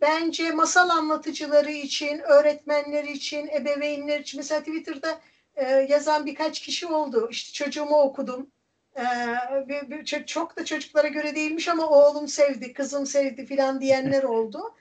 bence 0.00 0.52
masal 0.52 0.88
anlatıcıları 0.88 1.70
için, 1.70 2.18
öğretmenler 2.18 3.04
için, 3.04 3.48
ebeveynler 3.48 4.20
için 4.20 4.38
mesela 4.40 4.60
Twitter'da 4.60 5.20
e, 5.56 5.64
yazan 5.72 6.26
birkaç 6.26 6.60
kişi 6.60 6.86
oldu. 6.86 7.28
İşte 7.30 7.52
çocuğumu 7.64 7.96
okudum. 8.00 8.46
E, 8.96 9.04
bir- 9.68 10.26
çok- 10.26 10.56
da 10.56 10.64
çocuklara 10.64 11.08
göre 11.08 11.34
değilmiş 11.34 11.68
ama 11.68 11.86
oğlum 11.88 12.28
sevdi, 12.28 12.72
kızım 12.72 13.06
sevdi 13.06 13.46
filan 13.46 13.80
diyenler 13.80 14.22
oldu. 14.22 14.74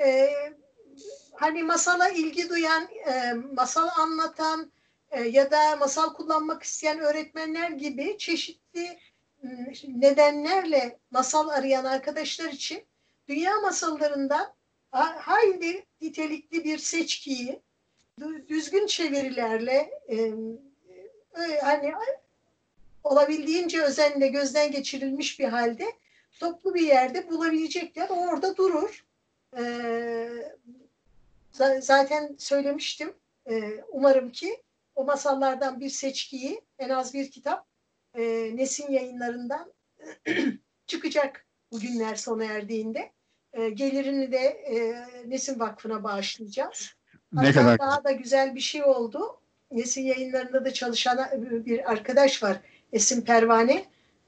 E, 0.00 0.30
hani 1.34 1.62
masala 1.62 2.08
ilgi 2.08 2.48
duyan, 2.48 2.88
e, 3.12 3.32
masal 3.32 3.88
anlatan 3.98 4.72
e, 5.10 5.22
ya 5.22 5.50
da 5.50 5.76
masal 5.76 6.14
kullanmak 6.14 6.62
isteyen 6.62 6.98
öğretmenler 6.98 7.70
gibi 7.70 8.18
çeşitli 8.18 8.98
nedenlerle 9.88 10.98
masal 11.10 11.48
arayan 11.48 11.84
arkadaşlar 11.84 12.48
için 12.48 12.84
dünya 13.28 13.60
masallarından 13.60 14.52
ha- 14.90 15.16
hayli 15.20 15.84
nitelikli 16.00 16.64
bir 16.64 16.78
seçkiyi 16.78 17.60
dü- 18.20 18.48
düzgün 18.48 18.86
çevirilerle 18.86 19.90
e, 20.08 20.32
hani 21.62 21.92
olabildiğince 23.04 23.82
özenle 23.82 24.28
gözden 24.28 24.70
geçirilmiş 24.70 25.40
bir 25.40 25.44
halde 25.48 25.86
toplu 26.40 26.74
bir 26.74 26.86
yerde 26.86 27.28
bulabilecekler. 27.30 28.08
O 28.10 28.14
orada 28.14 28.56
durur. 28.56 29.04
E, 29.58 29.62
za- 31.52 31.82
zaten 31.82 32.36
söylemiştim. 32.38 33.14
E, 33.50 33.84
umarım 33.88 34.32
ki 34.32 34.62
o 34.94 35.04
masallardan 35.04 35.80
bir 35.80 35.90
seçkiyi 35.90 36.60
en 36.78 36.88
az 36.88 37.14
bir 37.14 37.30
kitap 37.30 37.66
e, 38.14 38.22
Nesin 38.56 38.92
yayınlarından 38.92 39.72
çıkacak 40.86 41.46
bugünler 41.72 42.14
sona 42.14 42.44
erdiğinde. 42.44 43.10
E, 43.52 43.70
gelirini 43.70 44.32
de 44.32 44.38
e, 44.38 45.04
Nesin 45.30 45.60
Vakfı'na 45.60 46.04
bağışlayacağız. 46.04 46.90
Ne 47.32 47.40
Hatta 47.40 47.60
kadar 47.60 47.78
daha 47.78 48.04
da 48.04 48.12
güzel 48.12 48.54
bir 48.54 48.60
şey 48.60 48.84
oldu. 48.84 49.40
Nesin 49.70 50.02
yayınlarında 50.02 50.64
da 50.64 50.72
çalışan 50.72 51.28
bir 51.66 51.90
arkadaş 51.92 52.42
var. 52.42 52.60
Esin 52.92 53.20
Pervane. 53.20 53.84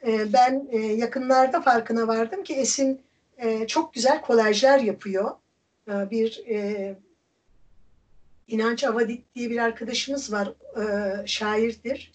E, 0.07 0.33
ben 0.33 0.69
e, 0.71 0.79
yakınlarda 0.79 1.61
farkına 1.61 2.09
vardım 2.09 2.43
ki 2.43 2.55
Esin 2.55 3.01
e, 3.39 3.67
çok 3.67 3.95
güzel 3.95 4.21
kolajlar 4.21 4.79
yapıyor. 4.79 5.31
E, 5.89 6.11
bir 6.11 6.43
e, 6.49 6.95
İnanç 8.49 8.85
Avadit 8.85 9.35
diye 9.35 9.51
bir 9.51 9.59
arkadaşımız 9.59 10.33
var. 10.33 10.53
E, 10.77 11.27
şairdir. 11.27 12.13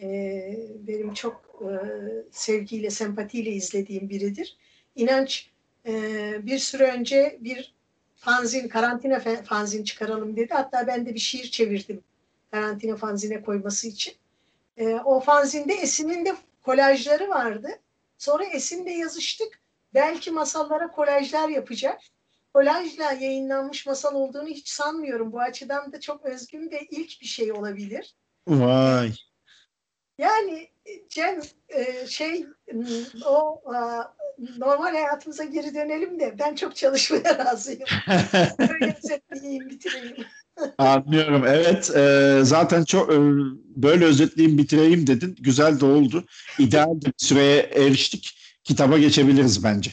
E, 0.00 0.08
benim 0.86 1.14
çok 1.14 1.48
sevgiyle, 2.30 2.90
sempatiyle 2.90 3.50
izlediğim 3.50 4.08
biridir. 4.08 4.56
İnanç 4.96 5.50
bir 6.42 6.58
süre 6.58 6.92
önce 6.92 7.38
bir 7.40 7.74
fanzin, 8.16 8.68
karantina 8.68 9.20
fanzin 9.44 9.84
çıkaralım 9.84 10.36
dedi. 10.36 10.54
Hatta 10.54 10.86
ben 10.86 11.06
de 11.06 11.14
bir 11.14 11.18
şiir 11.18 11.50
çevirdim 11.50 12.00
karantina 12.50 12.96
fanzine 12.96 13.42
koyması 13.42 13.88
için. 13.88 14.14
E, 14.78 14.94
o 14.94 15.20
fanzinde 15.20 15.74
Esin'in 15.74 16.24
de 16.24 16.34
kolajları 16.62 17.28
vardı. 17.28 17.68
Sonra 18.18 18.44
Esin'le 18.44 18.98
yazıştık. 18.98 19.60
Belki 19.94 20.30
masallara 20.30 20.90
kolajlar 20.90 21.48
yapacak. 21.48 22.00
Kolajla 22.54 23.12
yayınlanmış 23.12 23.86
masal 23.86 24.14
olduğunu 24.14 24.48
hiç 24.48 24.68
sanmıyorum. 24.68 25.32
Bu 25.32 25.40
açıdan 25.40 25.92
da 25.92 26.00
çok 26.00 26.24
özgün 26.24 26.70
ve 26.70 26.80
ilk 26.90 27.20
bir 27.20 27.26
şey 27.26 27.52
olabilir. 27.52 28.14
Vay. 28.48 29.12
Yani 30.18 30.68
Cem 31.08 31.40
e, 31.68 32.06
şey 32.06 32.46
o 33.26 33.62
normal 34.58 34.92
hayatımıza 34.92 35.44
geri 35.44 35.74
dönelim 35.74 36.20
de 36.20 36.38
ben 36.38 36.54
çok 36.54 36.76
çalışmaya 36.76 37.38
razıyım. 37.38 37.88
Böyle 38.58 38.96
özetleyeyim, 38.98 39.70
bitireyim. 39.70 40.26
Anlıyorum. 40.78 41.44
Evet. 41.46 41.96
e, 41.96 42.40
zaten 42.42 42.84
çok 42.84 43.12
e, 43.12 43.16
böyle 43.76 44.04
özetleyeyim 44.04 44.58
bitireyim 44.58 45.06
dedin. 45.06 45.36
Güzel 45.40 45.80
de 45.80 45.84
oldu. 45.84 46.24
İdeal 46.58 47.00
bir 47.00 47.12
süreye 47.16 47.60
eriştik. 47.60 48.38
Kitaba 48.64 48.98
geçebiliriz 48.98 49.64
bence. 49.64 49.90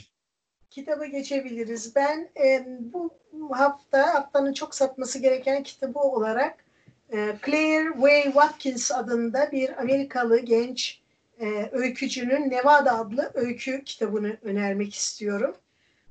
Kitaba 0.69 1.05
geçebiliriz. 1.05 1.95
Ben 1.95 2.29
e, 2.43 2.65
bu 2.93 3.11
hafta 3.51 4.13
haftanın 4.13 4.53
çok 4.53 4.75
satması 4.75 5.19
gereken 5.19 5.63
kitabı 5.63 5.99
olarak 5.99 6.65
e, 7.13 7.35
Claire 7.45 7.91
Way 7.93 8.23
Watkins 8.23 8.91
adında 8.91 9.49
bir 9.51 9.81
Amerikalı 9.81 10.39
genç 10.39 11.01
e, 11.39 11.69
öykücünün 11.71 12.49
Nevada 12.49 12.99
adlı 12.99 13.31
öykü 13.33 13.83
kitabını 13.83 14.37
önermek 14.41 14.95
istiyorum. 14.95 15.55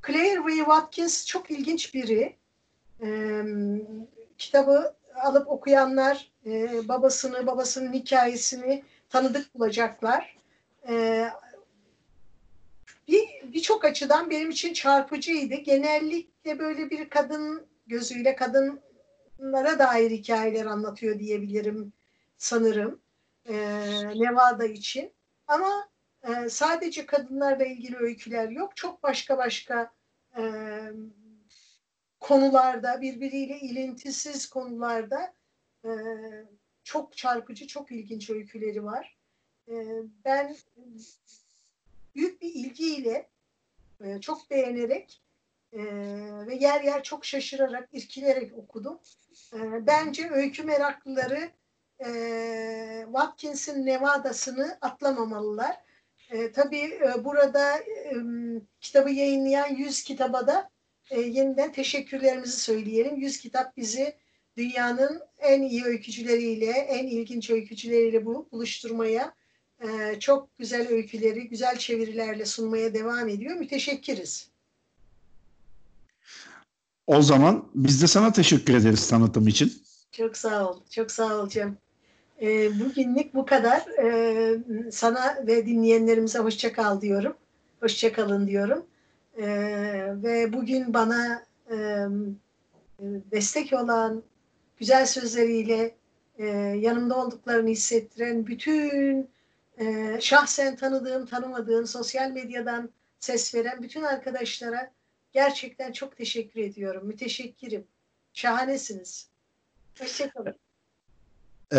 Claire 0.07 0.37
Way 0.37 0.57
Watkins 0.57 1.27
çok 1.27 1.51
ilginç 1.51 1.95
biri. 1.95 2.37
E, 3.03 3.09
kitabı 4.47 4.95
alıp 5.15 5.49
okuyanlar 5.49 6.33
e, 6.47 6.89
babasını, 6.89 7.47
babasının 7.47 7.93
hikayesini 7.93 8.85
tanıdık 9.09 9.55
bulacaklar. 9.55 10.37
E, 10.89 11.27
bir 13.09 13.29
birçok 13.53 13.85
açıdan 13.85 14.31
benim 14.31 14.51
için 14.51 14.73
çarpıcıydı. 14.73 15.55
Genellikle 15.55 16.59
böyle 16.59 16.91
bir 16.91 17.11
kadın 17.11 17.67
gözüyle 17.87 18.37
kadınlara 18.37 19.79
dair 19.79 20.11
hikayeler 20.11 20.67
anlatıyor 20.67 21.19
diyebilirim 21.19 21.93
sanırım. 22.39 23.01
E, 23.49 23.55
Nevada 24.15 24.65
için. 24.65 25.13
Ama 25.49 25.89
e, 26.23 26.49
sadece 26.49 27.07
kadınlarla 27.07 27.65
ilgili 27.65 27.97
öyküler 27.97 28.49
yok. 28.49 28.77
Çok 28.77 29.03
başka 29.03 29.39
başka 29.39 29.93
e, 30.37 30.43
konularda, 32.25 33.01
birbiriyle 33.01 33.61
ilintisiz 33.61 34.51
konularda 34.51 35.35
e, 35.85 35.91
çok 36.85 37.17
çarpıcı, 37.17 37.67
çok 37.67 37.93
ilginç 37.93 38.31
öyküleri 38.31 38.85
var. 38.85 39.19
E, 39.69 39.75
ben 40.25 40.57
büyük 42.15 42.43
bir 42.43 42.55
ilgiyle, 42.55 43.29
e, 44.05 44.21
çok 44.21 44.51
beğenerek 44.51 45.23
e, 45.73 45.81
ve 46.47 46.55
yer 46.55 46.81
yer 46.81 47.03
çok 47.03 47.25
şaşırarak, 47.25 47.89
irkilerek 47.93 48.59
okudum. 48.59 48.99
E, 49.55 49.87
bence 49.87 50.31
öykü 50.31 50.63
meraklıları 50.63 51.51
e, 52.07 53.03
Watkins'in 53.05 53.87
Nevada'sını 53.87 54.79
atlamamalılar. 54.81 55.77
E, 56.31 56.53
tabii 56.53 57.01
e, 57.05 57.25
burada 57.25 57.79
e, 57.79 58.15
kitabı 58.81 59.11
yayınlayan 59.11 59.75
100 59.75 60.05
kitaba 60.05 60.47
da 60.47 60.74
e, 61.11 61.21
yeniden 61.21 61.73
teşekkürlerimizi 61.73 62.61
söyleyelim. 62.61 63.17
100 63.17 63.41
kitap 63.41 63.77
bizi 63.77 64.15
dünyanın 64.57 65.23
en 65.39 65.63
iyi 65.63 65.85
öykücüleriyle, 65.85 66.71
en 66.71 67.07
ilginç 67.07 67.51
öykücüleriyle 67.51 68.27
bu, 68.27 68.49
buluşturmaya, 68.53 69.35
e, 69.81 70.21
çok 70.21 70.59
güzel 70.59 70.89
öyküleri, 70.89 71.49
güzel 71.49 71.79
çevirilerle 71.79 72.45
sunmaya 72.45 72.95
devam 72.95 73.29
ediyor. 73.29 73.57
Müteşekkiriz. 73.57 74.49
O 77.07 77.23
zaman 77.23 77.69
biz 77.75 78.03
de 78.03 78.07
sana 78.07 78.33
teşekkür 78.33 78.75
ederiz 78.75 79.09
tanıtım 79.09 79.49
için. 79.49 79.73
Çok 80.13 80.37
sağ 80.37 80.71
ol, 80.71 80.81
çok 80.91 81.11
sağ 81.11 81.37
ol 81.37 81.49
Cem. 81.49 81.77
E, 82.43 82.81
bugünlük 82.81 83.35
bu 83.35 83.47
kadar. 83.47 83.81
E, 84.03 84.91
sana 84.93 85.47
ve 85.47 85.67
dinleyenlerimize 85.67 86.39
hoşça 86.39 86.73
kal 86.73 87.01
diyorum. 87.01 87.37
Hoşça 87.81 88.13
kalın 88.13 88.47
diyorum. 88.47 88.87
E, 89.39 89.47
ve 90.23 90.53
bugün 90.53 90.95
bana 90.95 91.45
e, 91.71 91.77
destek 93.33 93.73
olan 93.73 94.23
güzel 94.77 95.07
sözleriyle 95.07 95.95
e, 96.39 96.47
yanımda 96.81 97.17
olduklarını 97.17 97.69
hissettiren 97.69 98.47
bütün 98.47 99.29
e, 99.79 100.17
şahsen 100.21 100.77
tanıdığım, 100.77 101.27
tanımadığım, 101.27 101.87
sosyal 101.87 102.31
medyadan 102.31 102.91
ses 103.21 103.55
veren 103.55 103.83
bütün 103.83 104.03
arkadaşlara 104.03 104.91
gerçekten 105.33 105.93
çok 105.93 106.17
teşekkür 106.17 106.61
ediyorum. 106.61 107.07
Müteşekkirim. 107.07 107.85
Şahanesiniz. 108.33 109.29
Hoşçakalın. 109.99 110.55
Ee, 111.73 111.77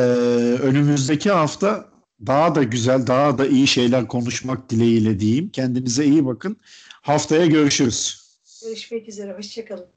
önümüzdeki 0.61 1.31
hafta 1.31 1.89
daha 2.25 2.55
da 2.55 2.63
güzel, 2.63 3.07
daha 3.07 3.37
da 3.37 3.47
iyi 3.47 3.67
şeyler 3.67 4.07
konuşmak 4.07 4.69
dileğiyle 4.69 5.19
diyeyim. 5.19 5.49
Kendinize 5.49 6.05
iyi 6.05 6.25
bakın. 6.25 6.57
Haftaya 7.05 7.45
görüşürüz. 7.45 8.25
Görüşmek 8.63 9.09
üzere. 9.09 9.33
Hoşçakalın. 9.37 9.94